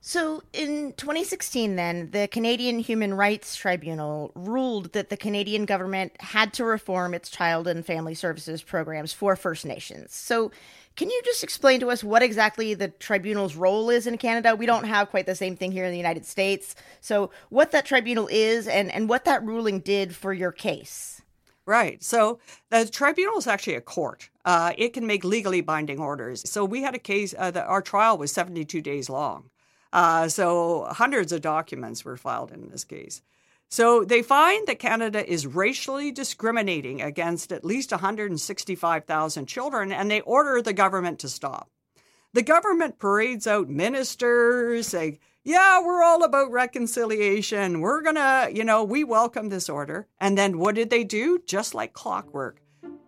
So 0.06 0.44
in 0.52 0.92
2016, 0.98 1.78
then, 1.78 2.12
the 2.12 2.28
Canadian 2.28 2.80
Human 2.80 3.14
Rights 3.14 3.56
Tribunal 3.56 4.34
ruled 4.36 4.92
that 4.92 5.10
the 5.10 5.16
Canadian 5.16 5.64
government 5.64 6.12
had 6.20 6.52
to 6.56 6.66
reform 6.66 7.14
its 7.14 7.30
child 7.30 7.70
and 7.70 7.86
family 7.86 8.14
services 8.14 8.62
programs 8.62 9.14
for 9.14 9.38
First 9.38 9.66
Nations. 9.66 10.14
So 10.14 10.52
can 10.96 11.10
you 11.10 11.22
just 11.26 11.44
explain 11.44 11.80
to 11.80 11.90
us 11.90 12.04
what 12.04 12.22
exactly 12.22 12.74
the 12.74 12.90
tribunal's 12.90 13.56
role 13.56 13.90
is 13.90 14.08
in 14.08 14.18
Canada? 14.18 14.56
We 14.56 14.66
don't 14.66 14.86
have 14.86 15.10
quite 15.10 15.26
the 15.26 15.36
same 15.36 15.56
thing 15.56 15.72
here 15.72 15.86
in 15.86 15.92
the 15.92 15.98
United 15.98 16.26
States. 16.26 16.76
So, 17.02 17.32
what 17.50 17.72
that 17.72 17.86
tribunal 17.86 18.28
is 18.28 18.68
and, 18.68 18.92
and 18.92 19.10
what 19.10 19.26
that 19.26 19.44
ruling 19.44 19.80
did 19.80 20.16
for 20.16 20.34
your 20.34 20.52
case. 20.52 21.22
Right. 21.66 22.04
So 22.04 22.40
the 22.70 22.86
tribunal 22.86 23.38
is 23.38 23.48
actually 23.48 23.76
a 23.76 23.82
court. 23.82 24.30
Uh, 24.44 24.74
it 24.78 24.94
can 24.94 25.08
make 25.08 25.24
legally 25.24 25.62
binding 25.62 26.00
orders. 26.00 26.50
So 26.50 26.66
we 26.66 26.82
had 26.82 26.94
a 26.94 27.00
case, 27.00 27.34
uh, 27.38 27.52
the, 27.52 27.64
our 27.64 27.82
trial 27.82 28.18
was 28.18 28.34
72 28.34 28.82
days 28.82 29.10
long. 29.10 29.50
Uh, 29.94 30.28
so 30.28 30.88
hundreds 30.92 31.32
of 31.32 31.42
documents 31.42 32.04
were 32.04 32.18
filed 32.18 32.52
in 32.52 32.70
this 32.70 32.84
case. 32.84 33.22
So 33.74 34.04
they 34.04 34.22
find 34.22 34.68
that 34.68 34.78
Canada 34.78 35.28
is 35.28 35.48
racially 35.48 36.12
discriminating 36.12 37.02
against 37.02 37.52
at 37.52 37.66
least 37.66 37.90
165,000 37.90 39.48
children, 39.48 39.92
and 39.92 40.12
they 40.12 40.22
order 40.22 40.62
the 40.62 40.74
government 40.74 41.18
to 41.22 41.28
stop. 41.28 41.72
The 42.34 42.44
government 42.44 43.00
parades 43.00 43.48
out 43.48 43.70
ministers, 43.70 44.90
say, 44.90 45.18
yeah, 45.44 45.84
we're 45.84 46.04
all 46.04 46.24
about 46.24 46.52
reconciliation. 46.52 47.82
We're 47.82 48.04
going 48.04 48.18
to, 48.18 48.52
you 48.54 48.64
know, 48.64 48.84
we 48.84 49.04
welcome 49.04 49.50
this 49.50 49.70
order. 49.70 50.06
And 50.20 50.38
then 50.38 50.60
what 50.60 50.76
did 50.76 50.92
they 50.92 51.04
do? 51.04 51.40
Just 51.48 51.74
like 51.74 51.94
clockwork, 51.94 52.62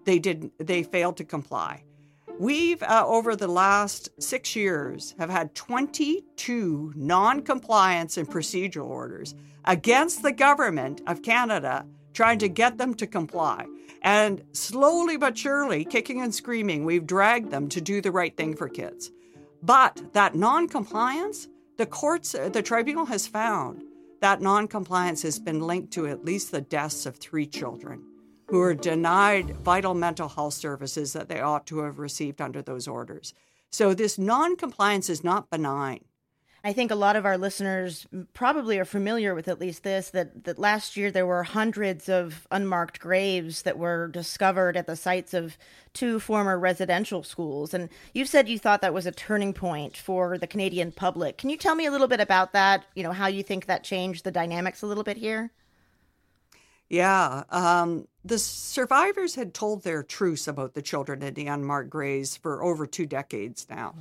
they 0.05 0.17
did 0.17 0.49
they 0.57 0.81
failed 0.81 1.17
to 1.17 1.25
comply. 1.25 1.83
We've, 2.39 2.81
uh, 2.81 3.03
over 3.05 3.35
the 3.35 3.47
last 3.47 4.09
six 4.19 4.55
years, 4.55 5.13
have 5.19 5.29
had 5.29 5.53
22 5.53 6.93
non 6.95 7.43
compliance 7.43 8.17
and 8.17 8.27
procedural 8.27 8.87
orders 8.87 9.35
against 9.65 10.23
the 10.23 10.31
government 10.31 11.01
of 11.07 11.21
Canada 11.21 11.85
trying 12.13 12.39
to 12.39 12.47
get 12.47 12.77
them 12.77 12.93
to 12.95 13.07
comply. 13.07 13.65
And 14.01 14.43
slowly 14.53 15.17
but 15.17 15.37
surely, 15.37 15.83
kicking 15.83 16.21
and 16.21 16.33
screaming, 16.33 16.85
we've 16.85 17.07
dragged 17.07 17.51
them 17.51 17.69
to 17.69 17.81
do 17.81 18.01
the 18.01 18.11
right 18.11 18.35
thing 18.35 18.55
for 18.55 18.69
kids. 18.69 19.11
But 19.61 20.13
that 20.13 20.35
non 20.35 20.67
compliance, 20.67 21.47
the 21.77 21.85
courts, 21.85 22.33
the 22.33 22.61
tribunal 22.61 23.05
has 23.07 23.27
found 23.27 23.83
that 24.21 24.41
non 24.41 24.67
compliance 24.67 25.23
has 25.23 25.39
been 25.39 25.59
linked 25.59 25.91
to 25.93 26.07
at 26.07 26.23
least 26.23 26.51
the 26.51 26.61
deaths 26.61 27.05
of 27.05 27.17
three 27.17 27.47
children 27.47 28.03
who 28.47 28.61
are 28.61 28.75
denied 28.75 29.55
vital 29.57 29.95
mental 29.95 30.29
health 30.29 30.53
services 30.53 31.13
that 31.13 31.27
they 31.27 31.41
ought 31.41 31.65
to 31.65 31.79
have 31.79 31.97
received 31.97 32.41
under 32.41 32.61
those 32.61 32.87
orders. 32.87 33.33
So 33.71 33.93
this 33.93 34.19
non-compliance 34.19 35.09
is 35.09 35.23
not 35.23 35.49
benign. 35.49 36.05
I 36.65 36.73
think 36.73 36.89
a 36.89 36.95
lot 36.95 37.15
of 37.15 37.27
our 37.27 37.37
listeners 37.37 38.07
probably 38.33 38.79
are 38.79 38.85
familiar 38.85 39.35
with 39.35 39.47
at 39.47 39.59
least 39.59 39.83
this 39.83 40.09
that, 40.09 40.45
that 40.45 40.57
last 40.57 40.97
year 40.97 41.11
there 41.11 41.27
were 41.27 41.43
hundreds 41.43 42.09
of 42.09 42.47
unmarked 42.49 42.99
graves 42.99 43.61
that 43.61 43.77
were 43.77 44.07
discovered 44.07 44.75
at 44.75 44.87
the 44.87 44.95
sites 44.95 45.35
of 45.35 45.59
two 45.93 46.19
former 46.19 46.57
residential 46.57 47.21
schools. 47.21 47.75
And 47.75 47.89
you 48.15 48.25
said 48.25 48.49
you 48.49 48.57
thought 48.57 48.81
that 48.81 48.95
was 48.95 49.05
a 49.05 49.11
turning 49.11 49.53
point 49.53 49.95
for 49.95 50.39
the 50.39 50.47
Canadian 50.47 50.91
public. 50.91 51.37
Can 51.37 51.51
you 51.51 51.57
tell 51.57 51.75
me 51.75 51.85
a 51.85 51.91
little 51.91 52.07
bit 52.07 52.19
about 52.19 52.51
that? 52.53 52.85
You 52.95 53.03
know, 53.03 53.11
how 53.11 53.27
you 53.27 53.43
think 53.43 53.67
that 53.67 53.83
changed 53.83 54.23
the 54.23 54.31
dynamics 54.31 54.81
a 54.81 54.87
little 54.87 55.03
bit 55.03 55.17
here? 55.17 55.51
Yeah. 56.89 57.43
Um, 57.51 58.07
the 58.23 58.39
survivors 58.39 59.35
had 59.35 59.53
told 59.53 59.83
their 59.83 60.01
truce 60.01 60.47
about 60.47 60.73
the 60.73 60.81
children 60.81 61.21
in 61.21 61.35
the 61.35 61.45
unmarked 61.45 61.91
graves 61.91 62.35
for 62.35 62.63
over 62.63 62.87
two 62.87 63.05
decades 63.05 63.67
now. 63.69 63.93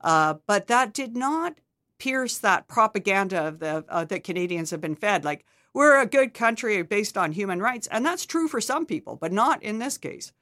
Uh, 0.00 0.36
but 0.46 0.68
that 0.68 0.94
did 0.94 1.14
not 1.14 1.58
pierce 1.98 2.38
that 2.38 2.68
propaganda 2.68 3.48
of 3.48 3.58
the 3.58 3.84
uh, 3.88 4.04
that 4.04 4.24
Canadians 4.24 4.70
have 4.70 4.80
been 4.80 4.94
fed. 4.94 5.24
Like 5.24 5.44
we're 5.74 6.00
a 6.00 6.06
good 6.06 6.34
country 6.34 6.82
based 6.82 7.18
on 7.18 7.32
human 7.32 7.60
rights, 7.60 7.88
and 7.90 8.04
that's 8.04 8.26
true 8.26 8.48
for 8.48 8.60
some 8.60 8.86
people, 8.86 9.16
but 9.16 9.32
not 9.32 9.62
in 9.62 9.78
this 9.78 9.98
case. 9.98 10.32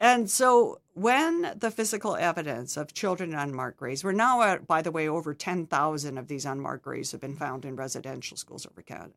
And 0.00 0.28
so, 0.28 0.80
when 0.94 1.54
the 1.56 1.70
physical 1.70 2.16
evidence 2.16 2.76
of 2.76 2.92
children 2.92 3.30
in 3.32 3.38
unmarked 3.38 3.78
graves, 3.78 4.02
we're 4.02 4.12
now 4.12 4.42
at, 4.42 4.66
by 4.66 4.82
the 4.82 4.90
way, 4.90 5.08
over 5.08 5.32
10,000 5.32 6.18
of 6.18 6.26
these 6.26 6.44
unmarked 6.44 6.82
graves 6.82 7.12
have 7.12 7.20
been 7.20 7.36
found 7.36 7.64
in 7.64 7.76
residential 7.76 8.36
schools 8.36 8.66
over 8.66 8.82
Canada 8.82 9.12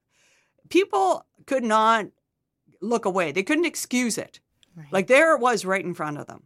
people 0.69 1.25
could 1.45 1.63
not 1.63 2.07
look 2.81 3.05
away. 3.05 3.31
They 3.31 3.43
couldn't 3.43 3.65
excuse 3.65 4.17
it. 4.17 4.39
Right. 4.75 4.91
Like 4.91 5.07
there 5.07 5.35
it 5.35 5.41
was 5.41 5.65
right 5.65 5.83
in 5.83 5.93
front 5.93 6.17
of 6.17 6.27
them. 6.27 6.43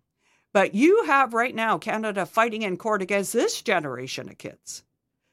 But 0.51 0.73
you 0.73 1.05
have 1.05 1.33
right 1.33 1.53
now 1.53 1.77
Canada 1.77 2.25
fighting 2.25 2.63
in 2.63 2.77
court 2.77 3.01
against 3.01 3.33
this 3.33 3.61
generation 3.61 4.29
of 4.29 4.37
kids. 4.37 4.83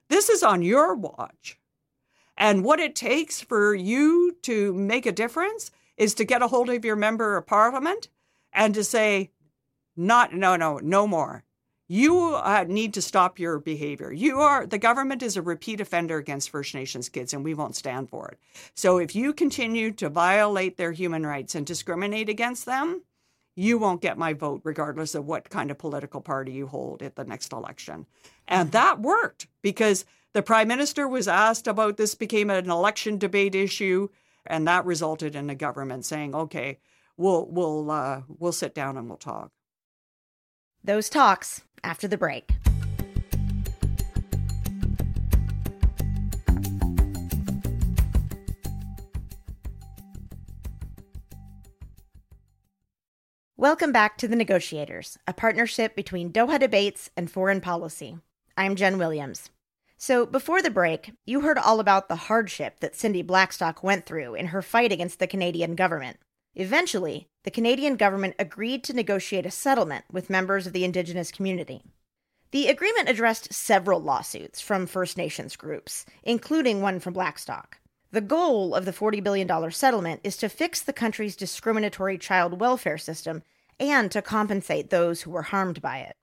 This 0.09 0.29
is 0.29 0.43
on 0.43 0.63
your 0.63 0.95
watch. 0.95 1.59
And 2.37 2.65
what 2.65 2.81
it 2.81 2.95
takes 2.95 3.41
for 3.41 3.75
you 3.75 4.37
to 4.43 4.73
make 4.75 5.07
a 5.07 5.13
difference 5.13 5.71
is 5.97 6.15
to 6.15 6.25
get 6.25 6.43
a 6.43 6.49
hold 6.49 6.69
of 6.69 6.85
your 6.85 6.97
member 6.97 7.37
of 7.37 7.47
parliament 7.47 8.09
and 8.53 8.75
to 8.75 8.85
say, 8.85 9.31
not, 9.97 10.35
no, 10.35 10.57
no, 10.57 10.79
no 10.79 11.07
more 11.07 11.45
you 11.89 12.35
uh, 12.35 12.65
need 12.67 12.95
to 12.95 13.03
stop 13.03 13.39
your 13.39 13.59
behavior. 13.59 14.13
You 14.13 14.41
are 14.41 14.67
the 14.67 14.79
government 14.79 15.23
is 15.23 15.37
a 15.37 15.43
repeat 15.43 15.81
offender 15.81 16.19
against 16.19 16.51
First 16.51 16.75
Nations 16.75 17.09
kids, 17.09 17.33
and 17.33 17.45
we 17.45 17.55
won't 17.55 17.77
stand 17.77 18.11
for 18.11 18.29
it. 18.29 18.39
So 18.75 18.99
if 18.99 19.15
you 19.15 19.33
continue 19.33 19.93
to 19.93 20.09
violate 20.09 20.77
their 20.77 20.93
human 20.93 21.25
rights 21.25 21.55
and 21.55 21.65
discriminate 21.65 22.29
against 22.29 22.67
them, 22.67 23.03
you 23.57 23.79
won't 23.79 24.03
get 24.03 24.19
my 24.19 24.35
vote, 24.35 24.61
regardless 24.63 25.15
of 25.15 25.27
what 25.27 25.49
kind 25.49 25.71
of 25.71 25.79
political 25.79 26.21
party 26.21 26.53
you 26.53 26.67
hold 26.67 27.03
at 27.03 27.17
the 27.17 27.25
next 27.25 27.53
election. 27.53 28.07
And 28.47 28.71
that 28.73 29.01
worked 29.01 29.49
because 29.63 30.05
the 30.35 30.43
prime 30.43 30.69
minister 30.69 31.09
was 31.09 31.27
asked 31.27 31.67
about 31.67 31.97
this, 31.97 32.15
became 32.15 32.51
an 32.51 32.71
election 32.71 33.17
debate 33.17 33.55
issue, 33.55 34.09
and 34.47 34.69
that 34.69 34.85
resulted 34.85 35.35
in 35.35 35.47
the 35.47 35.55
government 35.55 36.05
saying, 36.05 36.35
"Okay, 36.35 36.79
we'll 37.17 37.47
we'll 37.47 37.91
uh, 37.91 38.23
we'll 38.29 38.53
sit 38.53 38.75
down 38.75 38.97
and 38.99 39.09
we'll 39.09 39.17
talk." 39.17 39.51
Those 40.85 41.09
talks 41.09 41.63
after 41.83 42.07
the 42.07 42.19
break. 42.19 42.51
Welcome 53.69 53.91
back 53.91 54.17
to 54.19 54.29
The 54.29 54.37
Negotiators, 54.37 55.19
a 55.27 55.33
partnership 55.33 55.97
between 55.97 56.31
Doha 56.31 56.57
Debates 56.57 57.11
and 57.17 57.29
Foreign 57.29 57.61
Policy. 57.61 58.17
I'm 58.57 58.77
Jenn 58.77 58.97
Williams. 58.97 59.51
So, 59.99 60.25
before 60.25 60.63
the 60.63 60.71
break, 60.71 61.15
you 61.25 61.41
heard 61.41 61.59
all 61.59 61.81
about 61.81 62.09
the 62.09 62.15
hardship 62.15 62.79
that 62.79 62.95
Cindy 62.95 63.23
Blackstock 63.23 63.83
went 63.83 64.07
through 64.07 64.37
in 64.37 64.47
her 64.47 64.63
fight 64.63 64.93
against 64.93 65.19
the 65.19 65.27
Canadian 65.27 65.75
government. 65.75 66.19
Eventually, 66.55 67.27
the 67.43 67.51
Canadian 67.51 67.97
government 67.97 68.37
agreed 68.39 68.85
to 68.85 68.93
negotiate 68.93 69.47
a 69.47 69.51
settlement 69.51 70.05
with 70.13 70.31
members 70.31 70.69
of 70.69 70.73
the 70.73 70.85
Indigenous 70.85 71.33
community. 71.33 71.83
The 72.53 72.69
agreement 72.69 73.09
addressed 73.09 73.53
several 73.53 73.99
lawsuits 73.99 74.61
from 74.61 74.87
First 74.87 75.17
Nations 75.17 75.57
groups, 75.57 76.07
including 76.23 76.83
one 76.83 77.01
from 77.01 77.15
Blackstock. 77.15 77.79
The 78.13 78.21
goal 78.21 78.77
of 78.77 78.85
the 78.85 78.93
$40 78.93 79.25
billion 79.25 79.71
settlement 79.73 80.21
is 80.23 80.37
to 80.37 80.49
fix 80.49 80.81
the 80.81 80.93
country's 80.93 81.35
discriminatory 81.35 82.17
child 82.17 82.61
welfare 82.61 82.97
system 82.97 83.43
and 83.78 84.11
to 84.12 84.23
compensate 84.23 84.90
those 84.90 85.23
who 85.23 85.30
were 85.30 85.42
harmed 85.42 85.83
by 85.83 85.99
it. 85.99 86.16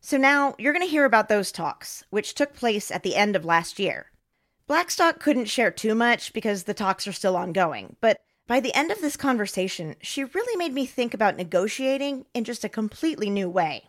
So 0.00 0.16
now 0.16 0.54
you're 0.58 0.72
going 0.72 0.84
to 0.84 0.90
hear 0.90 1.04
about 1.04 1.28
those 1.28 1.50
talks, 1.50 2.04
which 2.10 2.34
took 2.34 2.54
place 2.54 2.90
at 2.90 3.02
the 3.02 3.16
end 3.16 3.36
of 3.36 3.44
last 3.44 3.78
year. 3.78 4.10
Blackstock 4.66 5.20
couldn't 5.20 5.46
share 5.46 5.70
too 5.70 5.94
much 5.94 6.32
because 6.32 6.64
the 6.64 6.74
talks 6.74 7.06
are 7.06 7.12
still 7.12 7.36
ongoing, 7.36 7.96
but 8.00 8.20
by 8.46 8.60
the 8.60 8.74
end 8.74 8.90
of 8.90 9.00
this 9.00 9.16
conversation, 9.16 9.96
she 10.02 10.24
really 10.24 10.56
made 10.56 10.74
me 10.74 10.84
think 10.84 11.14
about 11.14 11.36
negotiating 11.36 12.26
in 12.34 12.44
just 12.44 12.64
a 12.64 12.68
completely 12.68 13.30
new 13.30 13.48
way. 13.48 13.84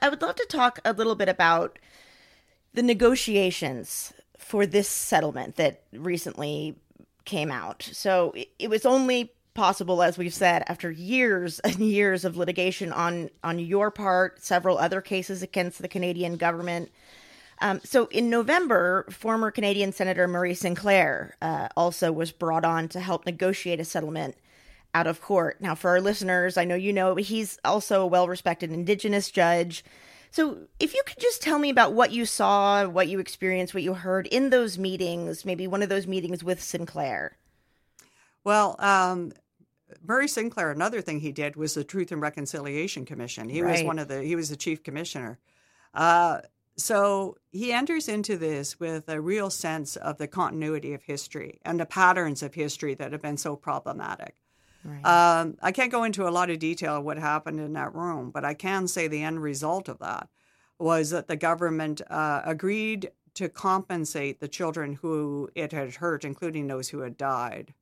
I 0.00 0.08
would 0.08 0.22
love 0.22 0.36
to 0.36 0.46
talk 0.48 0.80
a 0.84 0.92
little 0.92 1.16
bit 1.16 1.28
about 1.28 1.78
the 2.72 2.82
negotiations 2.82 4.12
for 4.38 4.66
this 4.66 4.88
settlement 4.88 5.56
that 5.56 5.82
recently 5.92 6.76
came 7.24 7.50
out. 7.50 7.88
So 7.92 8.34
it 8.58 8.68
was 8.68 8.84
only 8.84 9.32
possible 9.54 10.02
as 10.02 10.18
we've 10.18 10.34
said 10.34 10.64
after 10.66 10.90
years 10.90 11.58
and 11.60 11.76
years 11.76 12.24
of 12.24 12.36
litigation 12.36 12.92
on 12.92 13.30
on 13.42 13.58
your 13.58 13.90
part 13.90 14.42
several 14.42 14.78
other 14.78 15.00
cases 15.00 15.42
against 15.42 15.80
the 15.80 15.88
Canadian 15.88 16.36
government 16.36 16.90
um, 17.60 17.80
so 17.84 18.06
in 18.06 18.30
November, 18.30 19.06
former 19.10 19.50
Canadian 19.50 19.92
Senator 19.92 20.26
Murray 20.26 20.54
Sinclair 20.54 21.36
uh, 21.40 21.68
also 21.76 22.10
was 22.12 22.32
brought 22.32 22.64
on 22.64 22.88
to 22.88 23.00
help 23.00 23.26
negotiate 23.26 23.80
a 23.80 23.84
settlement 23.84 24.36
out 24.92 25.06
of 25.06 25.20
court. 25.20 25.60
Now, 25.60 25.74
for 25.74 25.90
our 25.90 26.00
listeners, 26.00 26.56
I 26.56 26.64
know 26.64 26.74
you 26.74 26.92
know, 26.92 27.14
he's 27.16 27.58
also 27.64 28.02
a 28.02 28.06
well 28.06 28.28
respected 28.28 28.70
Indigenous 28.70 29.30
judge. 29.30 29.84
So, 30.30 30.66
if 30.80 30.94
you 30.94 31.02
could 31.06 31.18
just 31.18 31.42
tell 31.42 31.60
me 31.60 31.70
about 31.70 31.92
what 31.92 32.10
you 32.10 32.26
saw, 32.26 32.86
what 32.86 33.08
you 33.08 33.20
experienced, 33.20 33.72
what 33.72 33.84
you 33.84 33.94
heard 33.94 34.26
in 34.26 34.50
those 34.50 34.78
meetings, 34.78 35.44
maybe 35.44 35.66
one 35.66 35.82
of 35.82 35.88
those 35.88 36.08
meetings 36.08 36.42
with 36.42 36.60
Sinclair. 36.60 37.36
Well, 38.42 38.76
um, 38.80 39.32
Murray 40.02 40.28
Sinclair, 40.28 40.70
another 40.70 41.00
thing 41.00 41.20
he 41.20 41.32
did 41.32 41.56
was 41.56 41.74
the 41.74 41.84
Truth 41.84 42.12
and 42.12 42.22
Reconciliation 42.22 43.04
Commission. 43.04 43.48
He 43.48 43.62
right. 43.62 43.72
was 43.72 43.82
one 43.82 43.98
of 43.98 44.08
the 44.08 44.22
he 44.22 44.36
was 44.36 44.48
the 44.48 44.56
chief 44.56 44.82
commissioner. 44.82 45.38
Uh, 45.92 46.40
So 46.76 47.36
he 47.52 47.72
enters 47.72 48.08
into 48.08 48.36
this 48.36 48.80
with 48.80 49.08
a 49.08 49.20
real 49.20 49.48
sense 49.50 49.94
of 49.94 50.18
the 50.18 50.26
continuity 50.26 50.92
of 50.92 51.04
history 51.04 51.60
and 51.64 51.78
the 51.78 51.86
patterns 51.86 52.42
of 52.42 52.54
history 52.54 52.94
that 52.96 53.12
have 53.12 53.22
been 53.22 53.36
so 53.36 53.54
problematic. 53.54 54.34
Right. 54.84 55.06
Um, 55.06 55.56
I 55.62 55.70
can't 55.70 55.92
go 55.92 56.02
into 56.04 56.26
a 56.26 56.34
lot 56.34 56.50
of 56.50 56.58
detail 56.58 56.96
of 56.96 57.04
what 57.04 57.16
happened 57.18 57.60
in 57.60 57.74
that 57.74 57.94
room, 57.94 58.32
but 58.32 58.44
I 58.44 58.54
can 58.54 58.88
say 58.88 59.06
the 59.06 59.22
end 59.22 59.40
result 59.40 59.88
of 59.88 59.98
that 60.00 60.28
was 60.78 61.10
that 61.10 61.28
the 61.28 61.36
government 61.36 62.02
uh, 62.10 62.42
agreed 62.44 63.10
to 63.34 63.48
compensate 63.48 64.40
the 64.40 64.48
children 64.48 64.94
who 64.94 65.48
it 65.54 65.72
had 65.72 65.94
hurt, 65.94 66.24
including 66.24 66.66
those 66.66 66.88
who 66.88 67.00
had 67.00 67.16
died. 67.16 67.72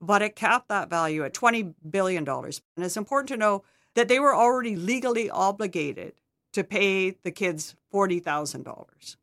But 0.00 0.22
it 0.22 0.36
capped 0.36 0.68
that 0.68 0.90
value 0.90 1.24
at 1.24 1.34
$20 1.34 1.74
billion. 1.88 2.28
And 2.28 2.60
it's 2.76 2.96
important 2.96 3.28
to 3.28 3.36
know 3.36 3.64
that 3.94 4.08
they 4.08 4.18
were 4.18 4.34
already 4.34 4.76
legally 4.76 5.30
obligated 5.30 6.12
to 6.52 6.62
pay 6.62 7.10
the 7.10 7.30
kids 7.30 7.74
$40,000. 7.92 9.16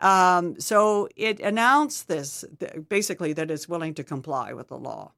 Um, 0.00 0.58
so 0.58 1.08
it 1.14 1.40
announced 1.40 2.08
this 2.08 2.44
basically 2.88 3.32
that 3.34 3.50
it's 3.50 3.68
willing 3.68 3.94
to 3.94 4.04
comply 4.04 4.52
with 4.52 4.68
the 4.68 4.78
law. 4.78 5.12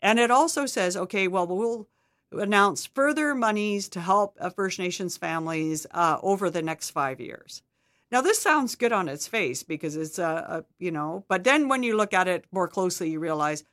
And 0.00 0.18
it 0.18 0.30
also 0.30 0.66
says, 0.66 0.96
okay, 0.96 1.28
well, 1.28 1.46
we'll 1.46 1.88
announce 2.32 2.86
further 2.86 3.34
monies 3.34 3.88
to 3.90 4.00
help 4.00 4.38
First 4.54 4.78
Nations 4.78 5.16
families 5.16 5.86
uh, 5.90 6.18
over 6.22 6.50
the 6.50 6.62
next 6.62 6.90
five 6.90 7.20
years. 7.20 7.62
Now, 8.10 8.20
this 8.20 8.40
sounds 8.40 8.76
good 8.76 8.92
on 8.92 9.08
its 9.08 9.26
face 9.26 9.62
because 9.62 9.96
it's 9.96 10.18
a, 10.18 10.24
a, 10.24 10.64
you 10.78 10.90
know, 10.90 11.24
but 11.28 11.44
then 11.44 11.68
when 11.68 11.82
you 11.82 11.96
look 11.96 12.14
at 12.14 12.28
it 12.28 12.44
more 12.52 12.68
closely, 12.68 13.10
you 13.10 13.18
realize, 13.18 13.64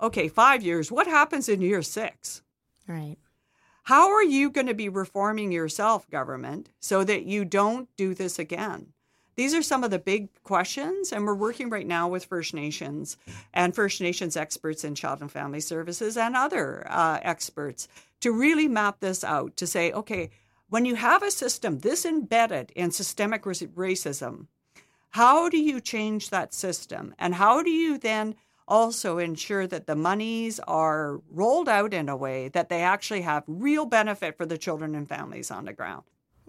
okay, 0.00 0.28
five 0.28 0.62
years, 0.62 0.92
what 0.92 1.06
happens 1.06 1.48
in 1.48 1.62
year 1.62 1.82
six? 1.82 2.42
Right. 2.86 3.16
How 3.84 4.12
are 4.12 4.22
you 4.22 4.50
going 4.50 4.66
to 4.66 4.74
be 4.74 4.88
reforming 4.88 5.50
yourself, 5.50 6.08
government, 6.10 6.68
so 6.80 7.02
that 7.02 7.24
you 7.24 7.44
don't 7.44 7.88
do 7.96 8.14
this 8.14 8.38
again? 8.38 8.92
These 9.34 9.54
are 9.54 9.62
some 9.62 9.82
of 9.82 9.90
the 9.90 9.98
big 9.98 10.28
questions, 10.42 11.10
and 11.10 11.26
we're 11.26 11.34
working 11.34 11.70
right 11.70 11.86
now 11.86 12.06
with 12.06 12.26
First 12.26 12.52
Nations 12.52 13.16
and 13.54 13.74
First 13.74 14.00
Nations 14.00 14.36
experts 14.36 14.84
in 14.84 14.94
child 14.94 15.22
and 15.22 15.32
family 15.32 15.60
services 15.60 16.18
and 16.18 16.36
other 16.36 16.86
uh, 16.88 17.18
experts 17.22 17.88
to 18.20 18.30
really 18.30 18.68
map 18.68 19.00
this 19.00 19.24
out 19.24 19.56
to 19.56 19.66
say, 19.66 19.90
okay, 19.92 20.30
when 20.72 20.86
you 20.86 20.94
have 20.94 21.22
a 21.22 21.30
system 21.30 21.80
this 21.80 22.06
embedded 22.06 22.70
in 22.74 22.90
systemic 22.90 23.42
racism, 23.42 24.46
how 25.10 25.50
do 25.50 25.58
you 25.58 25.82
change 25.82 26.30
that 26.30 26.54
system? 26.54 27.14
And 27.18 27.34
how 27.34 27.62
do 27.62 27.68
you 27.68 27.98
then 27.98 28.36
also 28.66 29.18
ensure 29.18 29.66
that 29.66 29.86
the 29.86 29.94
monies 29.94 30.58
are 30.60 31.20
rolled 31.30 31.68
out 31.68 31.92
in 31.92 32.08
a 32.08 32.16
way 32.16 32.48
that 32.48 32.70
they 32.70 32.80
actually 32.80 33.20
have 33.20 33.44
real 33.46 33.84
benefit 33.84 34.38
for 34.38 34.46
the 34.46 34.56
children 34.56 34.94
and 34.94 35.06
families 35.06 35.50
on 35.50 35.66
the 35.66 35.74
ground. 35.74 36.04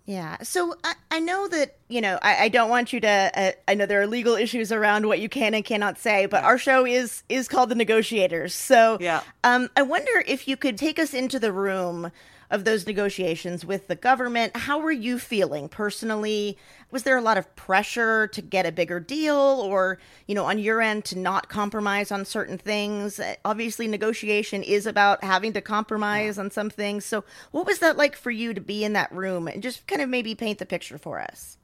Yeah. 0.05 0.37
So 0.41 0.73
I, 0.85 0.93
I 1.11 1.19
know 1.19 1.49
that, 1.49 1.75
you 1.89 1.99
know, 1.99 2.17
I, 2.21 2.45
I 2.45 2.47
don't 2.47 2.69
want 2.69 2.93
you 2.93 3.01
to, 3.01 3.31
uh, 3.35 3.51
I 3.67 3.73
know 3.73 3.85
there 3.85 4.01
are 4.01 4.07
legal 4.07 4.35
issues 4.35 4.71
around 4.71 5.05
what 5.05 5.19
you 5.19 5.27
can 5.27 5.53
and 5.53 5.65
cannot 5.65 5.97
say, 5.97 6.27
but 6.27 6.43
yeah. 6.43 6.47
our 6.47 6.57
show 6.57 6.85
is, 6.85 7.23
is 7.27 7.49
called 7.49 7.67
The 7.67 7.75
Negotiators. 7.75 8.55
So 8.55 8.97
yeah. 9.01 9.21
um, 9.43 9.69
I 9.75 9.81
wonder 9.81 10.23
if 10.25 10.47
you 10.47 10.55
could 10.55 10.77
take 10.77 10.97
us 10.97 11.13
into 11.13 11.39
the 11.39 11.51
room 11.51 12.09
of 12.53 12.65
those 12.65 12.85
negotiations 12.85 13.65
with 13.65 13.87
the 13.87 13.95
government. 13.95 14.55
How 14.55 14.77
were 14.79 14.91
you 14.91 15.17
feeling 15.17 15.67
personally? 15.67 16.55
Was 16.91 17.01
there 17.01 17.17
a 17.17 17.21
lot 17.21 17.39
of 17.39 17.53
pressure 17.55 18.27
to 18.27 18.41
get 18.43 18.67
a 18.67 18.71
bigger 18.71 18.99
deal 18.99 19.35
or, 19.35 19.97
you 20.27 20.35
know, 20.35 20.45
on 20.45 20.59
your 20.59 20.79
end 20.79 21.03
to 21.05 21.17
not 21.17 21.49
compromise 21.49 22.11
on 22.11 22.25
certain 22.25 22.59
things? 22.59 23.19
Obviously, 23.43 23.87
negotiation 23.87 24.61
is 24.61 24.85
about 24.85 25.23
having 25.23 25.51
to 25.53 25.61
compromise 25.61 26.37
yeah. 26.37 26.43
on 26.43 26.51
some 26.51 26.69
things. 26.69 27.05
So, 27.05 27.23
what 27.49 27.65
was 27.65 27.79
that 27.79 27.97
like 27.97 28.15
for 28.15 28.29
you 28.29 28.53
to 28.53 28.61
be 28.61 28.83
in 28.83 28.93
that 28.93 29.11
room 29.11 29.47
and 29.47 29.63
just 29.63 29.87
kind 29.87 30.03
of 30.03 30.07
maybe 30.07 30.35
paint 30.35 30.59
the 30.59 30.67
picture 30.67 30.99
for 30.99 31.19
us? 31.19 31.57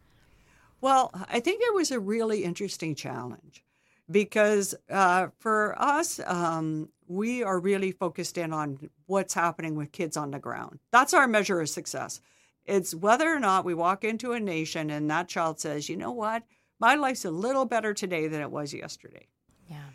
Well, 0.82 1.12
I 1.30 1.40
think 1.40 1.62
it 1.62 1.76
was 1.76 1.92
a 1.92 2.00
really 2.00 2.44
interesting 2.44 2.96
challenge 2.96 3.64
because 4.10 4.76
uh, 4.90 5.28
for 5.40 5.80
us, 5.82 6.20
um, 6.26 6.90
we 7.08 7.44
are 7.44 7.60
really 7.60 7.92
focused 7.92 8.38
in 8.38 8.54
on 8.54 8.90
what's 9.06 9.34
happening 9.34 9.76
with 9.76 9.92
kids 9.92 10.18
on 10.18 10.32
the 10.32 10.40
ground. 10.40 10.80
That's 10.92 11.14
our 11.14 11.28
measure 11.28 11.60
of 11.62 11.70
success. 11.70 12.22
It's 12.66 12.94
whether 12.94 13.28
or 13.34 13.40
not 13.40 13.66
we 13.66 13.74
walk 13.74 14.04
into 14.04 14.32
a 14.32 14.40
nation 14.40 14.90
and 14.90 15.10
that 15.10 15.28
child 15.28 15.60
says, 15.60 15.90
you 15.90 15.98
know 15.98 16.12
what, 16.12 16.44
my 16.80 16.96
life's 16.96 17.26
a 17.26 17.32
little 17.32 17.66
better 17.66 17.94
today 17.94 18.28
than 18.28 18.42
it 18.42 18.52
was 18.52 18.74
yesterday. 18.74 19.28
Yeah. 19.68 19.90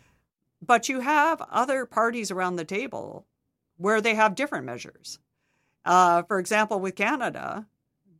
But 0.61 0.89
you 0.89 0.99
have 0.99 1.41
other 1.49 1.85
parties 1.85 2.31
around 2.31 2.57
the 2.57 2.65
table 2.65 3.25
where 3.77 4.01
they 4.01 4.15
have 4.15 4.35
different 4.35 4.65
measures. 4.65 5.19
Uh, 5.85 6.23
for 6.23 6.39
example, 6.39 6.79
with 6.79 6.95
Canada, 6.95 7.65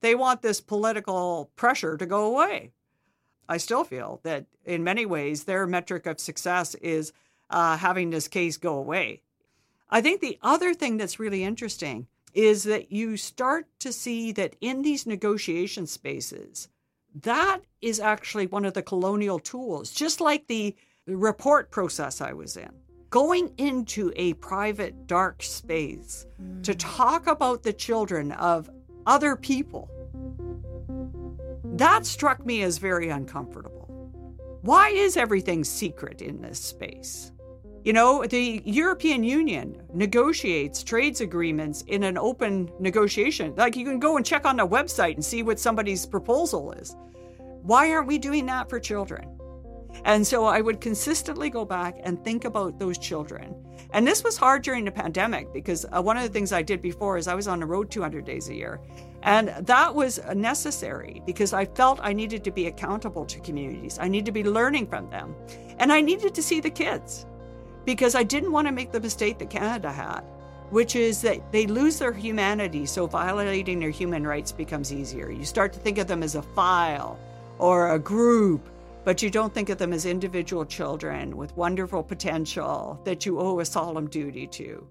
they 0.01 0.15
want 0.15 0.41
this 0.41 0.61
political 0.61 1.51
pressure 1.55 1.97
to 1.97 2.05
go 2.05 2.25
away. 2.25 2.71
I 3.47 3.57
still 3.57 3.83
feel 3.83 4.19
that 4.23 4.45
in 4.65 4.83
many 4.83 5.05
ways 5.05 5.43
their 5.43 5.67
metric 5.67 6.05
of 6.05 6.19
success 6.19 6.75
is 6.75 7.13
uh, 7.49 7.77
having 7.77 8.09
this 8.09 8.27
case 8.27 8.57
go 8.57 8.75
away. 8.75 9.21
I 9.89 10.01
think 10.01 10.21
the 10.21 10.39
other 10.41 10.73
thing 10.73 10.97
that's 10.97 11.19
really 11.19 11.43
interesting 11.43 12.07
is 12.33 12.63
that 12.63 12.91
you 12.91 13.17
start 13.17 13.67
to 13.79 13.93
see 13.93 14.31
that 14.33 14.55
in 14.59 14.81
these 14.81 15.05
negotiation 15.05 15.87
spaces, 15.87 16.67
that 17.21 17.59
is 17.81 17.99
actually 17.99 18.47
one 18.47 18.65
of 18.65 18.73
the 18.73 18.81
colonial 18.81 19.39
tools, 19.39 19.91
just 19.91 20.19
like 20.19 20.47
the 20.47 20.75
report 21.07 21.71
process 21.71 22.19
I 22.19 22.33
was 22.33 22.57
in. 22.57 22.69
Going 23.09 23.53
into 23.57 24.11
a 24.17 24.33
private, 24.33 25.07
dark 25.07 25.41
space 25.41 26.25
mm. 26.41 26.61
to 26.63 26.75
talk 26.75 27.27
about 27.27 27.63
the 27.63 27.71
children 27.71 28.33
of 28.33 28.69
other 29.05 29.35
people 29.35 29.89
that 31.75 32.05
struck 32.05 32.45
me 32.45 32.63
as 32.63 32.77
very 32.77 33.09
uncomfortable. 33.09 33.85
Why 34.61 34.89
is 34.89 35.17
everything 35.17 35.63
secret 35.63 36.21
in 36.21 36.41
this 36.41 36.57
space? 36.57 37.31
You 37.83 37.93
know, 37.93 38.25
the 38.25 38.63
European 38.65 39.23
Union 39.23 39.79
negotiates 39.93 40.83
trades 40.83 41.21
agreements 41.21 41.83
in 41.83 42.03
an 42.03 42.17
open 42.17 42.71
negotiation. 42.79 43.53
Like 43.55 43.75
you 43.75 43.85
can 43.85 43.99
go 43.99 44.17
and 44.17 44.25
check 44.25 44.45
on 44.45 44.57
the 44.57 44.67
website 44.67 45.15
and 45.15 45.23
see 45.23 45.43
what 45.43 45.59
somebody's 45.59 46.05
proposal 46.05 46.71
is. 46.71 46.95
Why 47.61 47.91
aren't 47.91 48.07
we 48.07 48.17
doing 48.17 48.45
that 48.47 48.69
for 48.69 48.79
children? 48.79 49.34
And 50.03 50.25
so 50.25 50.45
I 50.45 50.61
would 50.61 50.81
consistently 50.81 51.49
go 51.49 51.65
back 51.65 51.97
and 52.03 52.23
think 52.23 52.45
about 52.45 52.77
those 52.77 52.97
children. 52.97 53.55
And 53.91 54.05
this 54.05 54.23
was 54.23 54.37
hard 54.37 54.61
during 54.61 54.85
the 54.85 54.91
pandemic 54.91 55.53
because 55.53 55.85
uh, 55.85 56.01
one 56.01 56.17
of 56.17 56.23
the 56.23 56.29
things 56.29 56.51
I 56.51 56.61
did 56.61 56.81
before 56.81 57.17
is 57.17 57.27
I 57.27 57.35
was 57.35 57.47
on 57.47 57.59
the 57.59 57.65
road 57.65 57.89
200 57.89 58.25
days 58.25 58.49
a 58.49 58.53
year. 58.53 58.79
And 59.23 59.49
that 59.65 59.93
was 59.93 60.19
necessary 60.35 61.21
because 61.25 61.53
I 61.53 61.65
felt 61.65 61.99
I 62.03 62.13
needed 62.13 62.43
to 62.43 62.51
be 62.51 62.67
accountable 62.67 63.25
to 63.25 63.39
communities. 63.39 63.97
I 63.99 64.07
needed 64.07 64.27
to 64.27 64.31
be 64.31 64.43
learning 64.43 64.87
from 64.87 65.09
them. 65.09 65.35
And 65.79 65.91
I 65.91 66.01
needed 66.01 66.35
to 66.35 66.43
see 66.43 66.59
the 66.59 66.69
kids 66.69 67.25
because 67.85 68.15
I 68.15 68.23
didn't 68.23 68.51
want 68.51 68.67
to 68.67 68.73
make 68.73 68.91
the 68.91 68.99
mistake 68.99 69.37
that 69.39 69.49
Canada 69.49 69.91
had, 69.91 70.21
which 70.69 70.95
is 70.95 71.21
that 71.21 71.51
they 71.51 71.67
lose 71.67 71.99
their 71.99 72.11
humanity, 72.11 72.85
so 72.85 73.07
violating 73.07 73.79
their 73.79 73.91
human 73.91 74.25
rights 74.25 74.51
becomes 74.51 74.91
easier. 74.91 75.31
You 75.31 75.45
start 75.45 75.73
to 75.73 75.79
think 75.79 75.97
of 75.97 76.07
them 76.07 76.23
as 76.23 76.35
a 76.35 76.41
file 76.41 77.19
or 77.59 77.91
a 77.91 77.99
group, 77.99 78.67
but 79.05 79.21
you 79.21 79.29
don't 79.29 79.53
think 79.53 79.69
of 79.69 79.77
them 79.77 79.93
as 79.93 80.05
individual 80.05 80.65
children 80.65 81.37
with 81.37 81.55
wonderful 81.55 82.03
potential 82.03 82.99
that 83.05 83.25
you 83.25 83.39
owe 83.39 83.59
a 83.59 83.65
solemn 83.65 84.09
duty 84.09 84.47
to. 84.47 84.85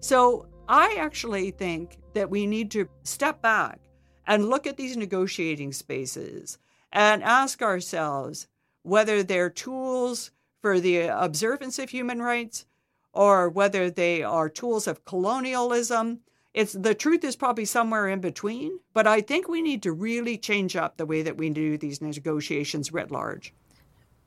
So 0.00 0.46
I 0.68 0.96
actually 0.98 1.50
think 1.50 1.98
that 2.14 2.30
we 2.30 2.46
need 2.46 2.70
to 2.70 2.88
step 3.02 3.42
back 3.42 3.80
and 4.26 4.48
look 4.48 4.66
at 4.66 4.76
these 4.76 4.96
negotiating 4.96 5.72
spaces 5.72 6.56
and 6.92 7.22
ask 7.24 7.62
ourselves 7.62 8.46
whether 8.82 9.22
they're 9.22 9.50
tools 9.50 10.30
for 10.60 10.78
the 10.78 11.08
observance 11.08 11.80
of 11.80 11.90
human 11.90 12.22
rights 12.22 12.64
or 13.12 13.48
whether 13.48 13.90
they 13.90 14.22
are 14.22 14.48
tools 14.48 14.86
of 14.86 15.04
colonialism. 15.04 16.20
It's 16.54 16.74
the 16.74 16.94
truth 16.94 17.24
is 17.24 17.34
probably 17.34 17.64
somewhere 17.64 18.08
in 18.08 18.20
between, 18.20 18.78
but 18.92 19.06
I 19.06 19.22
think 19.22 19.48
we 19.48 19.62
need 19.62 19.82
to 19.84 19.92
really 19.92 20.36
change 20.36 20.76
up 20.76 20.96
the 20.96 21.06
way 21.06 21.22
that 21.22 21.38
we 21.38 21.48
do 21.48 21.78
these 21.78 22.02
negotiations 22.02 22.92
writ 22.92 23.10
large. 23.10 23.54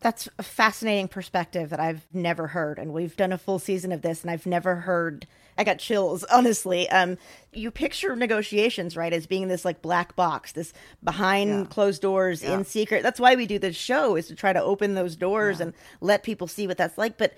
That's 0.01 0.27
a 0.38 0.43
fascinating 0.43 1.07
perspective 1.07 1.69
that 1.69 1.79
I've 1.79 2.05
never 2.13 2.47
heard. 2.47 2.79
And 2.79 2.93
we've 2.93 3.15
done 3.15 3.31
a 3.31 3.38
full 3.38 3.59
season 3.59 3.91
of 3.91 4.01
this, 4.01 4.23
and 4.23 4.31
I've 4.31 4.45
never 4.45 4.75
heard. 4.75 5.25
I 5.57 5.63
got 5.63 5.79
chills, 5.79 6.23
honestly. 6.31 6.89
Um, 6.89 7.17
you 7.53 7.69
picture 7.69 8.15
negotiations, 8.15 8.97
right, 8.97 9.13
as 9.13 9.27
being 9.27 9.47
this 9.47 9.63
like 9.63 9.81
black 9.83 10.15
box, 10.15 10.51
this 10.51 10.73
behind 11.03 11.49
yeah. 11.49 11.65
closed 11.65 12.01
doors, 12.01 12.43
yeah. 12.43 12.55
in 12.55 12.65
secret. 12.65 13.03
That's 13.03 13.19
why 13.19 13.35
we 13.35 13.45
do 13.45 13.59
this 13.59 13.75
show, 13.75 14.15
is 14.15 14.27
to 14.27 14.35
try 14.35 14.51
to 14.51 14.61
open 14.61 14.95
those 14.95 15.15
doors 15.15 15.59
yeah. 15.59 15.67
and 15.67 15.73
let 16.01 16.23
people 16.23 16.47
see 16.47 16.67
what 16.67 16.77
that's 16.77 16.97
like. 16.97 17.17
But 17.17 17.33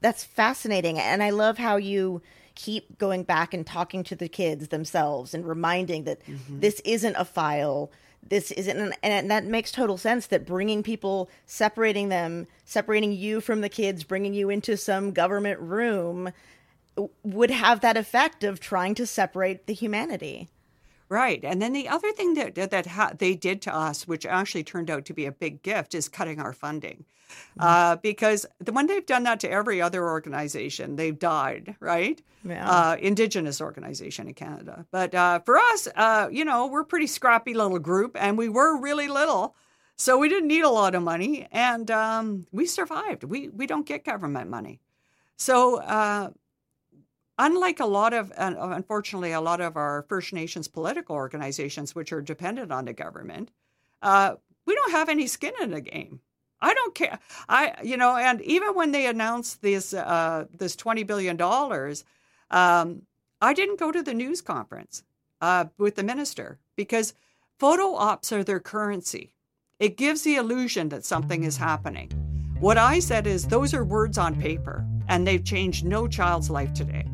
that's 0.00 0.24
fascinating. 0.24 0.98
And 0.98 1.22
I 1.22 1.30
love 1.30 1.58
how 1.58 1.76
you 1.76 2.22
keep 2.58 2.98
going 2.98 3.22
back 3.22 3.54
and 3.54 3.64
talking 3.64 4.02
to 4.02 4.16
the 4.16 4.28
kids 4.28 4.68
themselves 4.68 5.32
and 5.32 5.46
reminding 5.46 6.02
that 6.02 6.20
mm-hmm. 6.26 6.58
this 6.58 6.80
isn't 6.84 7.14
a 7.14 7.24
file 7.24 7.88
this 8.28 8.50
isn't 8.50 8.92
and 9.00 9.30
that 9.30 9.44
makes 9.44 9.70
total 9.70 9.96
sense 9.96 10.26
that 10.26 10.44
bringing 10.44 10.82
people 10.82 11.30
separating 11.46 12.08
them 12.08 12.48
separating 12.64 13.12
you 13.12 13.40
from 13.40 13.60
the 13.60 13.68
kids 13.68 14.02
bringing 14.02 14.34
you 14.34 14.50
into 14.50 14.76
some 14.76 15.12
government 15.12 15.60
room 15.60 16.32
would 17.22 17.52
have 17.52 17.80
that 17.80 17.96
effect 17.96 18.42
of 18.42 18.58
trying 18.58 18.92
to 18.92 19.06
separate 19.06 19.68
the 19.68 19.72
humanity 19.72 20.48
Right. 21.08 21.42
And 21.42 21.62
then 21.62 21.72
the 21.72 21.88
other 21.88 22.12
thing 22.12 22.34
that 22.34 22.54
that 22.54 22.86
ha- 22.86 23.12
they 23.16 23.34
did 23.34 23.62
to 23.62 23.74
us, 23.74 24.06
which 24.06 24.26
actually 24.26 24.64
turned 24.64 24.90
out 24.90 25.06
to 25.06 25.14
be 25.14 25.24
a 25.24 25.32
big 25.32 25.62
gift, 25.62 25.94
is 25.94 26.08
cutting 26.08 26.40
our 26.40 26.52
funding. 26.52 27.04
Mm-hmm. 27.28 27.60
Uh, 27.60 27.96
because 27.96 28.46
the, 28.58 28.72
when 28.72 28.86
they've 28.86 29.04
done 29.04 29.22
that 29.24 29.40
to 29.40 29.50
every 29.50 29.80
other 29.80 30.04
organization, 30.04 30.96
they've 30.96 31.18
died, 31.18 31.76
right? 31.80 32.20
Yeah. 32.44 32.68
Uh, 32.68 32.96
Indigenous 32.96 33.60
organization 33.60 34.28
in 34.28 34.34
Canada. 34.34 34.86
But 34.90 35.14
uh, 35.14 35.40
for 35.40 35.56
us, 35.56 35.88
uh, 35.94 36.28
you 36.30 36.44
know, 36.44 36.66
we're 36.66 36.82
a 36.82 36.86
pretty 36.86 37.06
scrappy 37.06 37.54
little 37.54 37.78
group, 37.78 38.16
and 38.18 38.38
we 38.38 38.48
were 38.48 38.78
really 38.78 39.08
little. 39.08 39.54
So 39.96 40.16
we 40.16 40.28
didn't 40.28 40.48
need 40.48 40.62
a 40.62 40.70
lot 40.70 40.94
of 40.94 41.02
money, 41.02 41.48
and 41.50 41.90
um, 41.90 42.46
we 42.52 42.66
survived. 42.66 43.24
We, 43.24 43.48
we 43.48 43.66
don't 43.66 43.86
get 43.86 44.04
government 44.04 44.48
money. 44.48 44.80
So 45.36 45.80
uh, 45.80 46.30
unlike 47.38 47.80
a 47.80 47.86
lot 47.86 48.12
of, 48.12 48.32
uh, 48.32 48.54
unfortunately, 48.58 49.32
a 49.32 49.40
lot 49.40 49.60
of 49.60 49.76
our 49.76 50.04
First 50.08 50.32
Nations 50.32 50.68
political 50.68 51.16
organizations, 51.16 51.94
which 51.94 52.12
are 52.12 52.20
dependent 52.20 52.72
on 52.72 52.84
the 52.84 52.92
government, 52.92 53.50
uh, 54.02 54.34
we 54.66 54.74
don't 54.74 54.92
have 54.92 55.08
any 55.08 55.26
skin 55.26 55.52
in 55.62 55.70
the 55.70 55.80
game. 55.80 56.20
I 56.60 56.74
don't 56.74 56.94
care. 56.94 57.18
I, 57.48 57.74
you 57.84 57.96
know, 57.96 58.16
and 58.16 58.40
even 58.42 58.74
when 58.74 58.90
they 58.90 59.06
announced 59.06 59.62
this, 59.62 59.94
uh, 59.94 60.46
this 60.52 60.74
twenty 60.74 61.04
billion 61.04 61.36
dollars, 61.36 62.04
um, 62.50 63.02
I 63.40 63.54
didn't 63.54 63.78
go 63.78 63.92
to 63.92 64.02
the 64.02 64.14
news 64.14 64.40
conference 64.42 65.04
uh, 65.40 65.66
with 65.78 65.94
the 65.94 66.02
minister 66.02 66.58
because 66.74 67.14
photo 67.58 67.94
ops 67.94 68.32
are 68.32 68.42
their 68.42 68.58
currency. 68.58 69.34
It 69.78 69.96
gives 69.96 70.22
the 70.22 70.34
illusion 70.34 70.88
that 70.88 71.04
something 71.04 71.44
is 71.44 71.56
happening. 71.56 72.10
What 72.58 72.76
I 72.76 72.98
said 72.98 73.28
is 73.28 73.46
those 73.46 73.72
are 73.72 73.84
words 73.84 74.18
on 74.18 74.34
paper, 74.34 74.84
and 75.06 75.24
they've 75.24 75.44
changed 75.44 75.84
no 75.84 76.08
child's 76.08 76.50
life 76.50 76.74
today. 76.74 77.06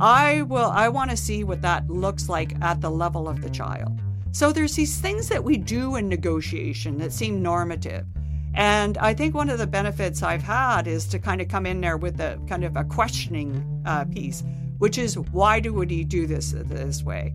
I 0.00 0.42
will 0.42 0.70
I 0.70 0.88
want 0.88 1.10
to 1.10 1.16
see 1.16 1.42
what 1.42 1.60
that 1.62 1.90
looks 1.90 2.28
like 2.28 2.54
at 2.62 2.80
the 2.80 2.90
level 2.90 3.28
of 3.28 3.42
the 3.42 3.50
child. 3.50 3.98
So 4.30 4.52
there's 4.52 4.76
these 4.76 4.98
things 5.00 5.28
that 5.28 5.42
we 5.42 5.56
do 5.56 5.96
in 5.96 6.08
negotiation 6.08 6.98
that 6.98 7.12
seem 7.12 7.42
normative. 7.42 8.06
And 8.54 8.96
I 8.98 9.12
think 9.12 9.34
one 9.34 9.50
of 9.50 9.58
the 9.58 9.66
benefits 9.66 10.22
I've 10.22 10.42
had 10.42 10.86
is 10.86 11.06
to 11.08 11.18
kind 11.18 11.40
of 11.40 11.48
come 11.48 11.66
in 11.66 11.80
there 11.80 11.96
with 11.96 12.20
a 12.20 12.40
kind 12.48 12.64
of 12.64 12.76
a 12.76 12.84
questioning 12.84 13.82
uh, 13.86 14.04
piece, 14.04 14.44
which 14.78 14.98
is 14.98 15.18
why 15.18 15.58
do 15.58 15.72
we 15.72 16.04
do 16.04 16.26
this 16.26 16.52
this 16.56 17.02
way? 17.02 17.34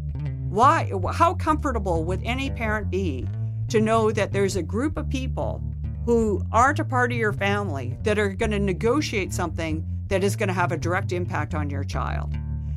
Why? 0.50 0.92
How 1.14 1.34
comfortable 1.34 2.06
would 2.06 2.22
any 2.24 2.50
parent 2.50 2.90
be 2.90 3.28
to 3.70 3.82
know 3.82 4.12
that 4.12 4.32
there's 4.32 4.56
a 4.56 4.64
group 4.64 4.98
of 4.98 5.10
people 5.10 5.62
who 6.06 6.46
aren't 6.52 6.80
a 6.80 6.86
part 6.86 7.12
of 7.12 7.18
your 7.18 7.34
family 7.34 7.98
that 8.04 8.20
are 8.20 8.30
going 8.30 8.52
to 8.52 8.60
negotiate 8.60 9.34
something 9.34 9.86
that 10.08 10.24
is 10.24 10.36
going 10.36 10.48
to 10.48 10.54
have 10.54 10.72
a 10.72 10.78
direct 10.78 11.12
impact 11.12 11.54
on 11.54 11.70
your 11.70 11.84
child? 11.84 12.34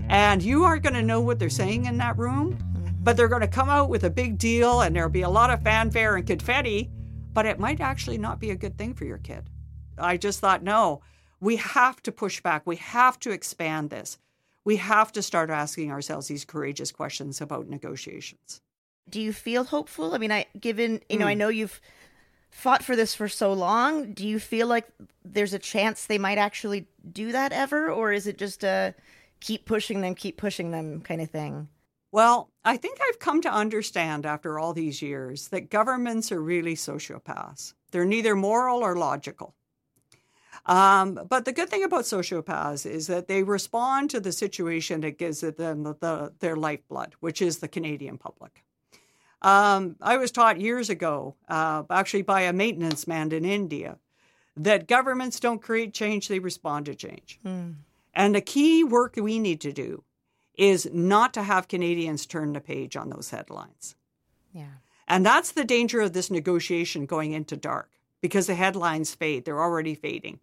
And 0.08 0.42
you 0.42 0.64
aren't 0.64 0.82
going 0.82 0.94
to 0.94 1.02
know 1.02 1.20
what 1.20 1.38
they're 1.38 1.50
saying 1.50 1.86
in 1.86 1.96
that 1.98 2.16
room, 2.16 2.58
but 3.02 3.16
they're 3.16 3.28
going 3.28 3.40
to 3.40 3.48
come 3.48 3.68
out 3.68 3.88
with 3.88 4.04
a 4.04 4.10
big 4.10 4.38
deal 4.38 4.80
and 4.82 4.94
there'll 4.94 5.10
be 5.10 5.22
a 5.22 5.28
lot 5.28 5.50
of 5.50 5.62
fanfare 5.62 6.16
and 6.16 6.26
confetti, 6.26 6.90
but 7.32 7.46
it 7.46 7.58
might 7.58 7.80
actually 7.80 8.18
not 8.18 8.40
be 8.40 8.50
a 8.50 8.56
good 8.56 8.78
thing 8.78 8.94
for 8.94 9.04
your 9.04 9.18
kid. 9.18 9.50
I 9.98 10.16
just 10.16 10.40
thought, 10.40 10.62
no, 10.62 11.00
we 11.40 11.56
have 11.56 12.02
to 12.04 12.12
push 12.12 12.40
back. 12.40 12.66
We 12.66 12.76
have 12.76 13.18
to 13.20 13.30
expand 13.30 13.90
this. 13.90 14.18
We 14.64 14.76
have 14.76 15.12
to 15.12 15.22
start 15.22 15.50
asking 15.50 15.90
ourselves 15.90 16.28
these 16.28 16.44
courageous 16.44 16.92
questions 16.92 17.40
about 17.40 17.68
negotiations. 17.68 18.60
Do 19.08 19.20
you 19.20 19.32
feel 19.32 19.64
hopeful? 19.64 20.14
I 20.14 20.18
mean, 20.18 20.32
I 20.32 20.46
given, 20.58 21.00
you 21.08 21.18
know, 21.18 21.26
mm. 21.26 21.28
I 21.28 21.32
hmm. 21.34 21.38
know 21.38 21.48
you've 21.48 21.80
fought 22.50 22.82
for 22.82 22.96
this 22.96 23.14
for 23.14 23.28
so 23.28 23.52
long. 23.52 24.12
Do 24.12 24.26
you 24.26 24.40
feel 24.40 24.66
like 24.66 24.88
there's 25.24 25.52
a 25.52 25.58
chance 25.58 26.06
they 26.06 26.18
might 26.18 26.38
actually 26.38 26.86
do 27.12 27.32
that 27.32 27.52
ever 27.52 27.90
or 27.90 28.12
is 28.12 28.26
it 28.26 28.38
just 28.38 28.64
a 28.64 28.94
keep 29.40 29.64
pushing 29.64 30.01
them, 30.01 30.14
keep 30.14 30.37
pushing 30.37 30.70
them 30.70 31.01
kind 31.01 31.20
of 31.20 31.31
thing? 31.31 31.68
Well, 32.12 32.51
I 32.64 32.77
think 32.77 32.99
I've 33.01 33.18
come 33.18 33.42
to 33.42 33.53
understand 33.53 34.25
after 34.25 34.59
all 34.59 34.72
these 34.72 35.03
years 35.03 35.49
that 35.49 35.70
governments 35.70 36.33
are 36.33 36.42
really 36.42 36.75
sociopaths. 36.75 37.75
They're 37.90 38.05
neither 38.05 38.35
moral 38.35 38.79
or 38.79 38.96
logical. 38.96 39.55
Um, 40.64 41.20
but 41.29 41.44
the 41.44 41.53
good 41.53 41.68
thing 41.68 41.85
about 41.85 42.05
sociopaths 42.05 42.90
is 42.90 43.07
that 43.07 43.29
they 43.29 43.42
respond 43.42 44.11
to 44.11 44.20
the 44.20 44.33
situation 44.33 45.03
that 45.03 45.18
gives 45.18 45.40
them 45.40 45.83
the, 45.83 45.94
the, 46.01 46.33
their 46.40 46.57
lifeblood, 46.57 47.14
which 47.20 47.40
is 47.40 47.59
the 47.59 47.68
Canadian 47.68 48.18
public. 48.18 48.64
Um, 49.42 49.96
I 50.01 50.16
was 50.16 50.33
taught 50.33 50.61
years 50.61 50.90
ago, 50.90 51.37
uh, 51.49 51.85
actually 51.90 52.22
by 52.22 52.42
a 52.42 52.53
maintenance 52.53 53.07
man 53.07 53.31
in 53.33 53.44
India, 53.44 53.99
that 54.57 54.88
governments 54.88 55.38
don't 55.38 55.62
create 55.62 55.92
change, 55.92 56.29
they 56.29 56.38
respond 56.38 56.87
to 56.87 56.94
change. 56.94 57.38
Mm. 57.44 57.75
And 58.16 58.35
the 58.35 58.40
key 58.40 58.83
work 58.83 59.14
we 59.16 59.38
need 59.38 59.61
to 59.61 59.72
do 59.72 60.02
is 60.55 60.88
not 60.90 61.35
to 61.35 61.42
have 61.42 61.68
Canadians 61.68 62.24
turn 62.24 62.55
the 62.55 62.62
page 62.62 62.96
on 62.96 63.11
those 63.11 63.29
headlines. 63.29 63.94
Yeah. 64.52 64.79
And 65.07 65.24
that's 65.24 65.52
the 65.52 65.66
danger 65.66 66.00
of 66.00 66.14
this 66.14 66.31
negotiation 66.31 67.05
going 67.05 67.33
into 67.33 67.59
dark 67.59 67.90
because 68.22 68.46
the 68.46 68.55
headlines 68.55 69.14
fade. 69.14 69.44
They're 69.44 69.62
already 69.62 69.94
fading. 69.94 70.40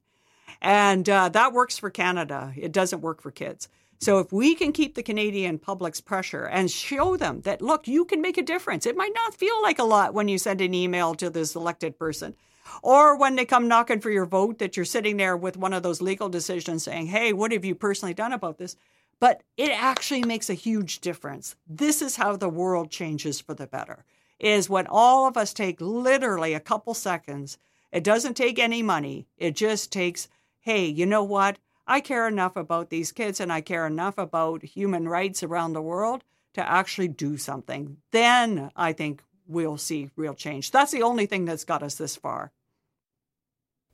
And 0.62 1.10
uh, 1.10 1.30
that 1.30 1.52
works 1.52 1.80
for 1.80 1.90
Canada. 1.90 2.54
It 2.56 2.72
doesn't 2.72 3.02
work 3.02 3.22
for 3.22 3.32
kids. 3.32 3.68
So 4.00 4.20
if 4.20 4.32
we 4.32 4.54
can 4.54 4.72
keep 4.72 4.94
the 4.94 5.02
Canadian 5.02 5.58
public's 5.58 6.00
pressure 6.00 6.46
and 6.46 6.70
show 6.70 7.18
them 7.18 7.42
that, 7.42 7.62
look, 7.62 7.88
you 7.88 8.06
can 8.06 8.22
make 8.22 8.38
a 8.38 8.44
difference. 8.44 8.86
It 8.86 8.98
might 8.98 9.14
not 9.16 9.34
feel 9.34 9.62
like 9.64 9.80
a 9.80 9.84
lot 9.84 10.14
when 10.14 10.28
you 10.28 10.38
send 10.38 10.62
an 10.62 10.76
email 10.76 11.16
to 11.16 11.30
this 11.30 11.56
elected 11.56 11.98
person, 11.98 12.36
or 12.82 13.18
when 13.18 13.36
they 13.36 13.46
come 13.46 13.68
knocking 13.68 14.00
for 14.00 14.10
your 14.10 14.26
vote, 14.26 14.60
that 14.60 14.76
you're 14.76 14.86
sitting 14.86 15.18
there 15.18 15.38
with 15.38 15.58
one 15.58 15.74
of 15.74 15.84
those 15.84 16.02
legal 16.02 16.30
decisions 16.30 16.84
saying, 16.84 17.08
hey, 17.08 17.34
what 17.34 17.52
have 17.52 17.66
you 17.66 17.76
personally 17.76 18.14
done 18.14 18.34
about 18.34 18.58
this? 18.58 18.76
But 19.20 19.44
it 19.58 19.72
actually 19.72 20.24
makes 20.24 20.50
a 20.50 20.56
huge 20.56 21.00
difference. 21.00 21.56
This 21.68 22.02
is 22.02 22.16
how 22.16 22.36
the 22.36 22.50
world 22.50 22.92
changes 22.92 23.40
for 23.40 23.54
the 23.54 23.68
better, 23.68 24.06
is 24.40 24.70
when 24.70 24.88
all 24.88 25.28
of 25.28 25.38
us 25.38 25.54
take 25.54 25.80
literally 25.80 26.54
a 26.54 26.60
couple 26.60 26.94
seconds. 26.94 27.58
It 27.92 28.04
doesn't 28.04 28.36
take 28.36 28.60
any 28.60 28.82
money. 28.82 29.28
It 29.38 29.56
just 29.56 29.92
takes, 29.92 30.28
hey, 30.60 30.86
you 30.86 31.06
know 31.06 31.24
what? 31.24 31.60
I 31.86 32.00
care 32.00 32.28
enough 32.28 32.56
about 32.56 32.90
these 32.90 33.12
kids 33.12 33.40
and 33.40 33.52
I 33.52 33.62
care 33.62 33.86
enough 33.86 34.18
about 34.18 34.64
human 34.64 35.08
rights 35.08 35.44
around 35.44 35.74
the 35.74 35.82
world 35.82 36.24
to 36.54 36.68
actually 36.68 37.10
do 37.10 37.38
something. 37.38 37.98
Then 38.12 38.72
I 38.76 38.94
think 38.94 39.22
we'll 39.48 39.78
see 39.78 40.10
real 40.16 40.34
change. 40.34 40.72
That's 40.72 40.92
the 40.92 41.04
only 41.04 41.26
thing 41.26 41.46
that's 41.46 41.66
got 41.66 41.84
us 41.84 41.96
this 41.96 42.16
far. 42.16 42.52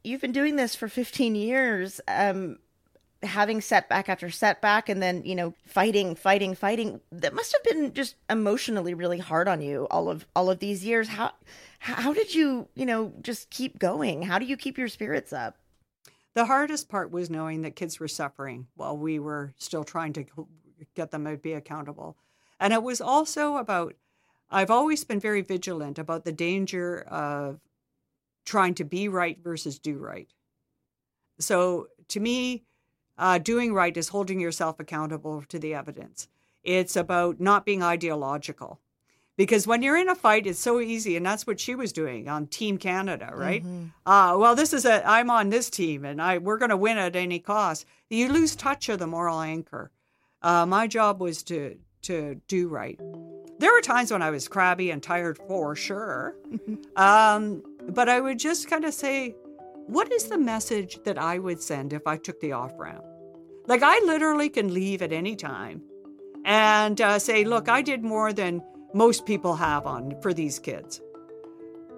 You've 0.09 0.21
been 0.21 0.31
doing 0.31 0.55
this 0.55 0.73
for 0.73 0.87
15 0.87 1.35
years, 1.35 2.01
um, 2.07 2.57
having 3.21 3.61
setback 3.61 4.09
after 4.09 4.31
setback, 4.31 4.89
and 4.89 5.03
then, 5.03 5.23
you 5.23 5.35
know, 5.35 5.53
fighting, 5.67 6.15
fighting, 6.15 6.55
fighting. 6.55 6.99
That 7.11 7.35
must 7.35 7.51
have 7.53 7.63
been 7.63 7.93
just 7.93 8.15
emotionally 8.27 8.95
really 8.95 9.19
hard 9.19 9.47
on 9.47 9.61
you 9.61 9.87
all 9.91 10.09
of 10.09 10.25
all 10.35 10.49
of 10.49 10.57
these 10.57 10.83
years. 10.83 11.09
How 11.09 11.33
how 11.77 12.11
did 12.11 12.33
you, 12.33 12.67
you 12.73 12.87
know, 12.87 13.13
just 13.21 13.51
keep 13.51 13.77
going? 13.77 14.23
How 14.23 14.39
do 14.39 14.45
you 14.45 14.57
keep 14.57 14.79
your 14.79 14.87
spirits 14.87 15.31
up? 15.31 15.57
The 16.33 16.45
hardest 16.45 16.89
part 16.89 17.11
was 17.11 17.29
knowing 17.29 17.61
that 17.61 17.75
kids 17.75 17.99
were 17.99 18.07
suffering 18.07 18.65
while 18.75 18.97
we 18.97 19.19
were 19.19 19.53
still 19.59 19.83
trying 19.83 20.13
to 20.13 20.25
get 20.95 21.11
them 21.11 21.25
to 21.25 21.37
be 21.37 21.53
accountable. 21.53 22.17
And 22.59 22.73
it 22.73 22.81
was 22.81 22.99
also 22.99 23.57
about 23.57 23.93
I've 24.49 24.71
always 24.71 25.03
been 25.03 25.19
very 25.19 25.41
vigilant 25.41 25.99
about 25.99 26.25
the 26.25 26.31
danger 26.31 27.01
of 27.01 27.59
trying 28.49 28.73
to 28.73 28.83
be 28.83 29.07
right 29.07 29.37
versus 29.43 29.77
do 29.77 29.97
right. 29.97 30.27
So 31.37 31.87
to 32.09 32.19
me, 32.19 32.63
uh, 33.17 33.37
doing 33.37 33.73
right 33.73 33.95
is 33.95 34.09
holding 34.09 34.39
yourself 34.39 34.79
accountable 34.79 35.43
to 35.49 35.59
the 35.59 35.75
evidence. 35.75 36.27
It's 36.63 36.95
about 36.95 37.39
not 37.39 37.63
being 37.63 37.83
ideological. 37.83 38.79
Because 39.37 39.65
when 39.65 39.81
you're 39.81 39.95
in 39.95 40.09
a 40.09 40.15
fight, 40.15 40.47
it's 40.47 40.59
so 40.59 40.81
easy, 40.81 41.15
and 41.15 41.25
that's 41.25 41.47
what 41.47 41.61
she 41.61 41.73
was 41.73 41.93
doing 41.93 42.27
on 42.27 42.47
Team 42.47 42.77
Canada, 42.77 43.31
right? 43.33 43.63
Mm-hmm. 43.63 43.85
Uh, 44.05 44.37
well, 44.37 44.53
this 44.53 44.73
is 44.73 44.83
a 44.83 45.07
I'm 45.07 45.29
on 45.29 45.49
this 45.49 45.69
team, 45.69 46.03
and 46.03 46.21
I 46.21 46.39
we're 46.39 46.57
going 46.57 46.71
to 46.71 46.75
win 46.77 46.97
at 46.97 47.15
any 47.15 47.39
cost. 47.39 47.85
You 48.09 48.27
lose 48.33 48.53
touch 48.53 48.89
of 48.89 48.99
the 48.99 49.07
moral 49.07 49.39
anchor. 49.39 49.91
Uh, 50.41 50.65
my 50.65 50.87
job 50.87 51.21
was 51.21 51.41
to 51.43 51.77
to 52.01 52.41
do 52.49 52.67
right. 52.67 52.99
There 53.59 53.71
were 53.71 53.81
times 53.81 54.11
when 54.11 54.21
I 54.21 54.29
was 54.29 54.49
crabby 54.49 54.91
and 54.91 55.01
tired 55.01 55.37
for 55.37 55.73
sure. 55.73 56.35
um, 56.97 57.63
but 57.87 58.09
I 58.09 58.19
would 58.19 58.39
just 58.39 58.69
kind 58.69 58.85
of 58.85 58.93
say, 58.93 59.35
what 59.87 60.11
is 60.11 60.25
the 60.25 60.37
message 60.37 60.99
that 61.03 61.17
I 61.17 61.39
would 61.39 61.61
send 61.61 61.93
if 61.93 62.05
I 62.05 62.17
took 62.17 62.39
the 62.39 62.51
off 62.51 62.73
ramp? 62.77 63.03
Like, 63.67 63.81
I 63.83 63.99
literally 64.05 64.49
can 64.49 64.73
leave 64.73 65.01
at 65.01 65.11
any 65.11 65.35
time 65.35 65.81
and 66.45 66.99
uh, 67.01 67.19
say, 67.19 67.43
look, 67.43 67.69
I 67.69 67.81
did 67.81 68.03
more 68.03 68.33
than 68.33 68.61
most 68.93 69.25
people 69.25 69.55
have 69.55 69.85
on 69.85 70.19
for 70.21 70.33
these 70.33 70.59
kids. 70.59 71.01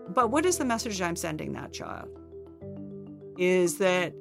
But 0.10 0.32
what 0.32 0.46
is 0.46 0.58
the 0.58 0.66
message 0.66 1.02
I'm 1.02 1.16
sending 1.16 1.54
that 1.54 1.72
child? 1.72 2.10
Is 3.38 3.78
that, 3.78 4.14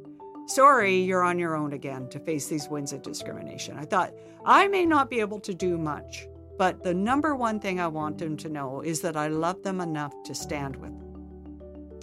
sorry, 0.47 0.97
you're 1.01 1.23
on 1.23 1.39
your 1.39 1.57
own 1.57 1.73
again 1.73 2.09
to 2.11 2.21
face 2.21 2.47
these 2.47 2.69
winds 2.69 2.93
of 2.93 3.03
discrimination. 3.03 3.77
I 3.77 3.85
thought, 3.85 4.15
I 4.45 4.69
may 4.69 4.87
not 4.87 5.11
be 5.11 5.21
able 5.21 5.41
to 5.41 5.55
do 5.55 5.77
much, 5.77 6.29
but 6.59 6.83
the 6.83 6.95
number 6.95 7.35
one 7.35 7.59
thing 7.59 7.81
I 7.81 7.89
want 7.89 8.19
them 8.19 8.37
to 8.39 8.49
know 8.49 8.81
is 8.81 9.01
that 9.01 9.17
I 9.17 9.29
love 9.29 9.63
them 9.63 9.81
enough 9.81 10.13
to 10.25 10.35
stand 10.35 10.77
with 10.77 10.97
them. 10.99 11.10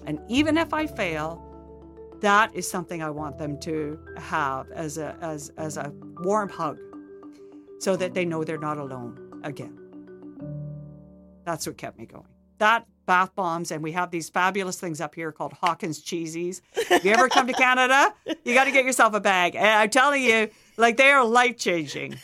And 0.07 0.19
even 0.29 0.57
if 0.57 0.73
I 0.73 0.87
fail, 0.87 1.43
that 2.21 2.55
is 2.55 2.67
something 2.67 3.03
I 3.03 3.09
want 3.09 3.37
them 3.37 3.59
to 3.59 3.99
have 4.17 4.71
as 4.71 4.97
a 4.97 5.15
as 5.21 5.51
as 5.57 5.77
a 5.77 5.91
warm 6.21 6.49
hug 6.49 6.79
so 7.79 7.95
that 7.97 8.13
they 8.13 8.25
know 8.25 8.43
they're 8.43 8.57
not 8.57 8.77
alone 8.77 9.41
again. 9.43 9.77
That's 11.43 11.67
what 11.67 11.77
kept 11.77 11.99
me 11.99 12.05
going. 12.05 12.25
That 12.57 12.87
bath 13.05 13.35
bombs, 13.35 13.71
and 13.71 13.83
we 13.83 13.91
have 13.91 14.09
these 14.09 14.29
fabulous 14.29 14.79
things 14.79 14.99
up 14.99 15.13
here 15.13 15.31
called 15.31 15.53
Hawkins 15.53 16.03
cheesies. 16.03 16.61
If 16.75 17.05
you 17.05 17.11
ever 17.11 17.29
come 17.29 17.47
to 17.47 17.53
Canada, 17.65 18.13
you 18.43 18.53
got 18.53 18.63
to 18.63 18.71
get 18.71 18.85
yourself 18.85 19.13
a 19.13 19.19
bag. 19.19 19.55
And 19.55 19.65
I'm 19.65 19.89
telling 19.89 20.23
you, 20.23 20.49
like 20.77 20.97
they 20.97 21.11
are 21.11 21.23
life 21.23 21.57
changing. 21.57 22.17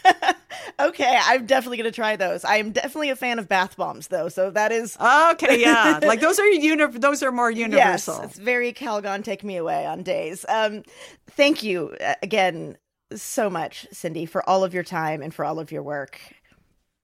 Okay, 0.79 1.19
I'm 1.23 1.45
definitely 1.45 1.77
going 1.77 1.91
to 1.91 1.95
try 1.95 2.15
those. 2.15 2.43
I 2.43 2.57
am 2.57 2.71
definitely 2.71 3.09
a 3.09 3.15
fan 3.15 3.39
of 3.39 3.47
bath 3.47 3.77
bombs, 3.77 4.07
though. 4.07 4.29
So 4.29 4.51
that 4.51 4.71
is 4.71 4.97
okay. 4.99 5.61
Yeah, 5.61 5.99
like 6.03 6.21
those 6.21 6.39
are 6.39 6.45
uni- 6.45 6.97
Those 6.97 7.23
are 7.23 7.31
more 7.31 7.51
universal. 7.51 8.19
Yes, 8.21 8.25
it's 8.25 8.39
very 8.39 8.73
Calgon. 8.73 9.23
Take 9.23 9.43
me 9.43 9.57
away 9.57 9.85
on 9.85 10.03
days. 10.03 10.45
Um, 10.49 10.83
thank 11.31 11.63
you 11.63 11.95
uh, 12.01 12.15
again 12.21 12.77
so 13.15 13.49
much, 13.49 13.87
Cindy, 13.91 14.25
for 14.25 14.47
all 14.49 14.63
of 14.63 14.73
your 14.73 14.83
time 14.83 15.21
and 15.21 15.33
for 15.33 15.45
all 15.45 15.59
of 15.59 15.71
your 15.71 15.83
work. 15.83 16.19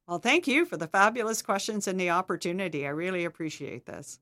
Well, 0.08 0.20
thank 0.20 0.48
you 0.48 0.66
for 0.66 0.76
the 0.76 0.88
fabulous 0.88 1.42
questions 1.42 1.88
and 1.88 2.00
the 2.00 2.10
opportunity. 2.10 2.86
I 2.86 2.90
really 2.90 3.26
appreciate 3.26 3.86
this. 3.86 4.20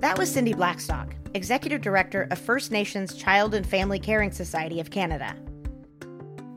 That 0.00 0.18
was 0.18 0.32
Cindy 0.32 0.52
Blackstock, 0.54 1.14
Executive 1.34 1.80
Director 1.80 2.28
of 2.30 2.38
First 2.38 2.70
Nations 2.70 3.14
Child 3.14 3.54
and 3.54 3.66
Family 3.66 3.98
Caring 3.98 4.30
Society 4.30 4.80
of 4.80 4.90
Canada. 4.90 5.34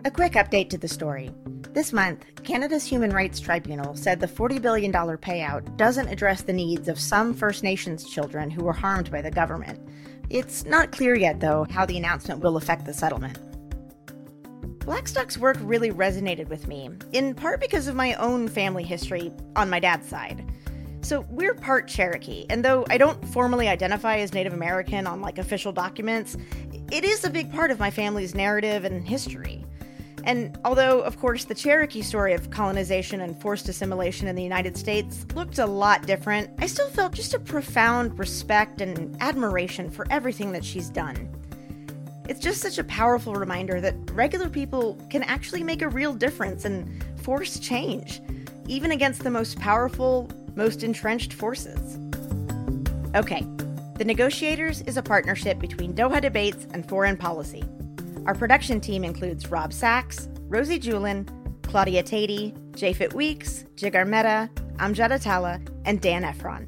A 0.04 0.12
quick 0.12 0.34
update 0.34 0.70
to 0.70 0.78
the 0.78 0.88
story. 0.88 1.32
This 1.72 1.94
month, 1.94 2.26
Canada's 2.44 2.84
Human 2.84 3.12
Rights 3.12 3.40
Tribunal 3.40 3.96
said 3.96 4.20
the 4.20 4.28
$40 4.28 4.62
billion 4.62 4.92
payout 4.92 5.78
doesn't 5.78 6.10
address 6.10 6.42
the 6.42 6.52
needs 6.52 6.90
of 6.90 7.00
some 7.00 7.34
First 7.34 7.64
Nations 7.64 8.10
children 8.10 8.50
who 8.50 8.66
were 8.66 8.74
harmed 8.74 9.10
by 9.10 9.22
the 9.22 9.32
government. 9.32 9.80
It's 10.30 10.66
not 10.66 10.92
clear 10.92 11.16
yet, 11.16 11.40
though, 11.40 11.66
how 11.70 11.86
the 11.86 11.98
announcement 11.98 12.42
will 12.42 12.58
affect 12.58 12.86
the 12.86 12.94
settlement. 12.94 13.40
Blackstock's 14.80 15.38
work 15.38 15.58
really 15.62 15.92
resonated 15.92 16.50
with 16.50 16.68
me, 16.68 16.90
in 17.14 17.34
part 17.34 17.62
because 17.62 17.88
of 17.88 17.96
my 17.96 18.14
own 18.16 18.50
family 18.50 18.84
history 18.84 19.32
on 19.56 19.70
my 19.70 19.80
dad's 19.80 20.10
side. 20.10 20.46
So 21.06 21.24
we're 21.30 21.54
part 21.54 21.88
Cherokee, 21.88 22.48
and 22.50 22.66
though 22.66 22.84
I 22.90 22.98
don't 22.98 23.24
formally 23.28 23.68
identify 23.68 24.18
as 24.18 24.34
Native 24.34 24.54
American 24.54 25.06
on 25.06 25.22
like 25.22 25.38
official 25.38 25.72
documents, 25.72 26.36
it 26.92 27.04
is 27.04 27.24
a 27.24 27.30
big 27.30 27.54
part 27.54 27.70
of 27.70 27.78
my 27.78 27.92
family's 27.92 28.34
narrative 28.34 28.86
and 28.86 29.08
history. 29.08 29.64
And 30.24 30.58
although, 30.66 31.02
of 31.02 31.20
course, 31.20 31.46
the 31.46 31.54
Cherokee 31.54 32.02
story 32.02 32.34
of 32.34 32.50
colonization 32.50 33.22
and 33.22 33.40
forced 33.40 33.70
assimilation 33.70 34.28
in 34.28 34.36
the 34.36 34.42
United 34.42 34.76
States 34.76 35.28
looked 35.36 35.60
a 35.60 35.66
lot 35.68 36.08
different, 36.08 36.50
I 36.58 36.66
still 36.66 36.90
felt 36.90 37.14
just 37.14 37.36
a 37.36 37.40
profound 37.40 38.18
respect 38.18 38.82
and 38.82 39.16
admiration 39.22 39.92
for 39.92 40.08
everything 40.10 40.52
that 40.54 40.66
she's 40.66 40.90
done. 40.90 41.30
It's 42.28 42.40
just 42.40 42.62
such 42.62 42.80
a 42.80 42.84
powerful 42.86 43.36
reminder 43.36 43.80
that 43.80 43.94
regular 44.14 44.50
people 44.50 44.98
can 45.12 45.22
actually 45.22 45.62
make 45.62 45.84
a 45.84 45.88
real 45.88 46.16
difference 46.16 46.66
and 46.66 46.90
force 47.22 47.60
change, 47.60 48.24
even 48.68 48.90
against 48.90 49.24
the 49.24 49.30
most 49.30 49.60
powerful, 49.60 50.28
most 50.56 50.84
entrenched 50.84 51.34
forces. 51.34 51.98
Okay, 53.16 53.46
The 53.98 54.06
Negotiators 54.06 54.82
is 54.82 54.98
a 54.98 55.04
partnership 55.04 55.60
between 55.60 55.94
Doha 55.94 56.22
Debates 56.22 56.68
and 56.74 56.88
Foreign 56.88 57.18
Policy. 57.18 57.64
Our 58.26 58.36
production 58.36 58.82
team 58.82 59.04
includes 59.04 59.52
Rob 59.52 59.72
Sachs, 59.72 60.28
Rosie 60.48 60.80
Julin, 60.80 61.28
Claudia 61.64 62.04
Tatey, 62.04 62.54
Japhet 62.72 63.14
Weeks, 63.14 63.66
Jigar 63.76 64.08
Mehta, 64.08 64.50
Amjad 64.78 65.12
Atala, 65.12 65.62
and 65.86 66.02
Dan 66.02 66.24
Ephron. 66.24 66.68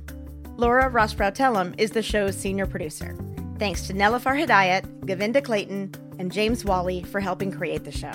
Laura 0.58 0.90
Rosbrow 0.90 1.76
is 1.78 1.92
the 1.92 2.02
show's 2.02 2.36
senior 2.36 2.66
producer. 2.66 3.16
Thanks 3.60 3.88
to 3.88 3.94
Nelifar 3.94 4.40
Hidayat, 4.40 5.06
Govinda 5.06 5.42
Clayton, 5.42 5.94
and 6.20 6.32
James 6.32 6.64
Wally 6.64 7.04
for 7.04 7.20
helping 7.20 7.52
create 7.52 7.84
the 7.84 7.92
show. 7.92 8.14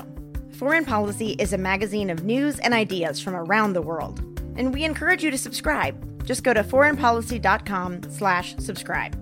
Foreign 0.52 0.84
Policy 0.84 1.32
is 1.38 1.52
a 1.52 1.58
magazine 1.58 2.10
of 2.10 2.24
news 2.24 2.58
and 2.60 2.72
ideas 2.74 3.20
from 3.20 3.34
around 3.34 3.72
the 3.72 3.82
world, 3.82 4.31
and 4.56 4.72
we 4.72 4.84
encourage 4.84 5.22
you 5.22 5.30
to 5.30 5.38
subscribe. 5.38 6.24
Just 6.24 6.44
go 6.44 6.54
to 6.54 6.62
foreignpolicy.com 6.62 8.10
slash 8.10 8.56
subscribe. 8.58 9.18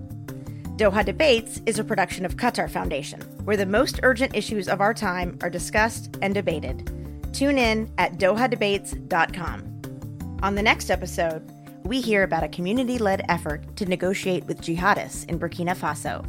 Doha 0.77 1.05
Debates 1.05 1.61
is 1.65 1.79
a 1.79 1.83
production 1.83 2.25
of 2.25 2.37
Qatar 2.37 2.69
Foundation, 2.69 3.21
where 3.43 3.57
the 3.57 3.65
most 3.65 3.99
urgent 4.03 4.35
issues 4.35 4.67
of 4.67 4.81
our 4.81 4.93
time 4.93 5.37
are 5.41 5.49
discussed 5.49 6.17
and 6.21 6.33
debated. 6.33 6.89
Tune 7.33 7.57
in 7.57 7.91
at 7.97 8.17
dohadebates.com. 8.17 10.39
On 10.41 10.55
the 10.55 10.63
next 10.63 10.89
episode, 10.89 11.43
we 11.83 12.01
hear 12.01 12.23
about 12.23 12.43
a 12.43 12.49
community 12.49 12.97
led 12.97 13.23
effort 13.29 13.75
to 13.75 13.85
negotiate 13.85 14.45
with 14.45 14.61
jihadists 14.61 15.27
in 15.29 15.39
Burkina 15.39 15.75
Faso. 15.75 16.25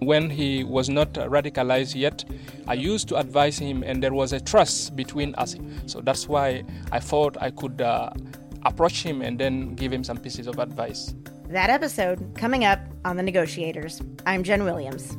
When 0.00 0.30
he 0.30 0.64
was 0.64 0.88
not 0.88 1.12
radicalized 1.12 1.94
yet, 1.94 2.24
I 2.66 2.74
used 2.74 3.06
to 3.08 3.16
advise 3.16 3.58
him, 3.58 3.82
and 3.82 4.02
there 4.02 4.14
was 4.14 4.32
a 4.32 4.40
trust 4.40 4.96
between 4.96 5.34
us. 5.34 5.56
So 5.84 6.00
that's 6.00 6.26
why 6.26 6.64
I 6.90 7.00
thought 7.00 7.36
I 7.40 7.50
could 7.50 7.82
uh, 7.82 8.10
approach 8.64 9.02
him 9.02 9.20
and 9.20 9.38
then 9.38 9.74
give 9.74 9.92
him 9.92 10.02
some 10.02 10.16
pieces 10.16 10.46
of 10.46 10.58
advice. 10.58 11.14
That 11.48 11.68
episode 11.68 12.34
coming 12.34 12.64
up 12.64 12.80
on 13.04 13.16
The 13.16 13.22
Negotiators. 13.22 14.00
I'm 14.24 14.42
Jenn 14.42 14.64
Williams. 14.64 15.18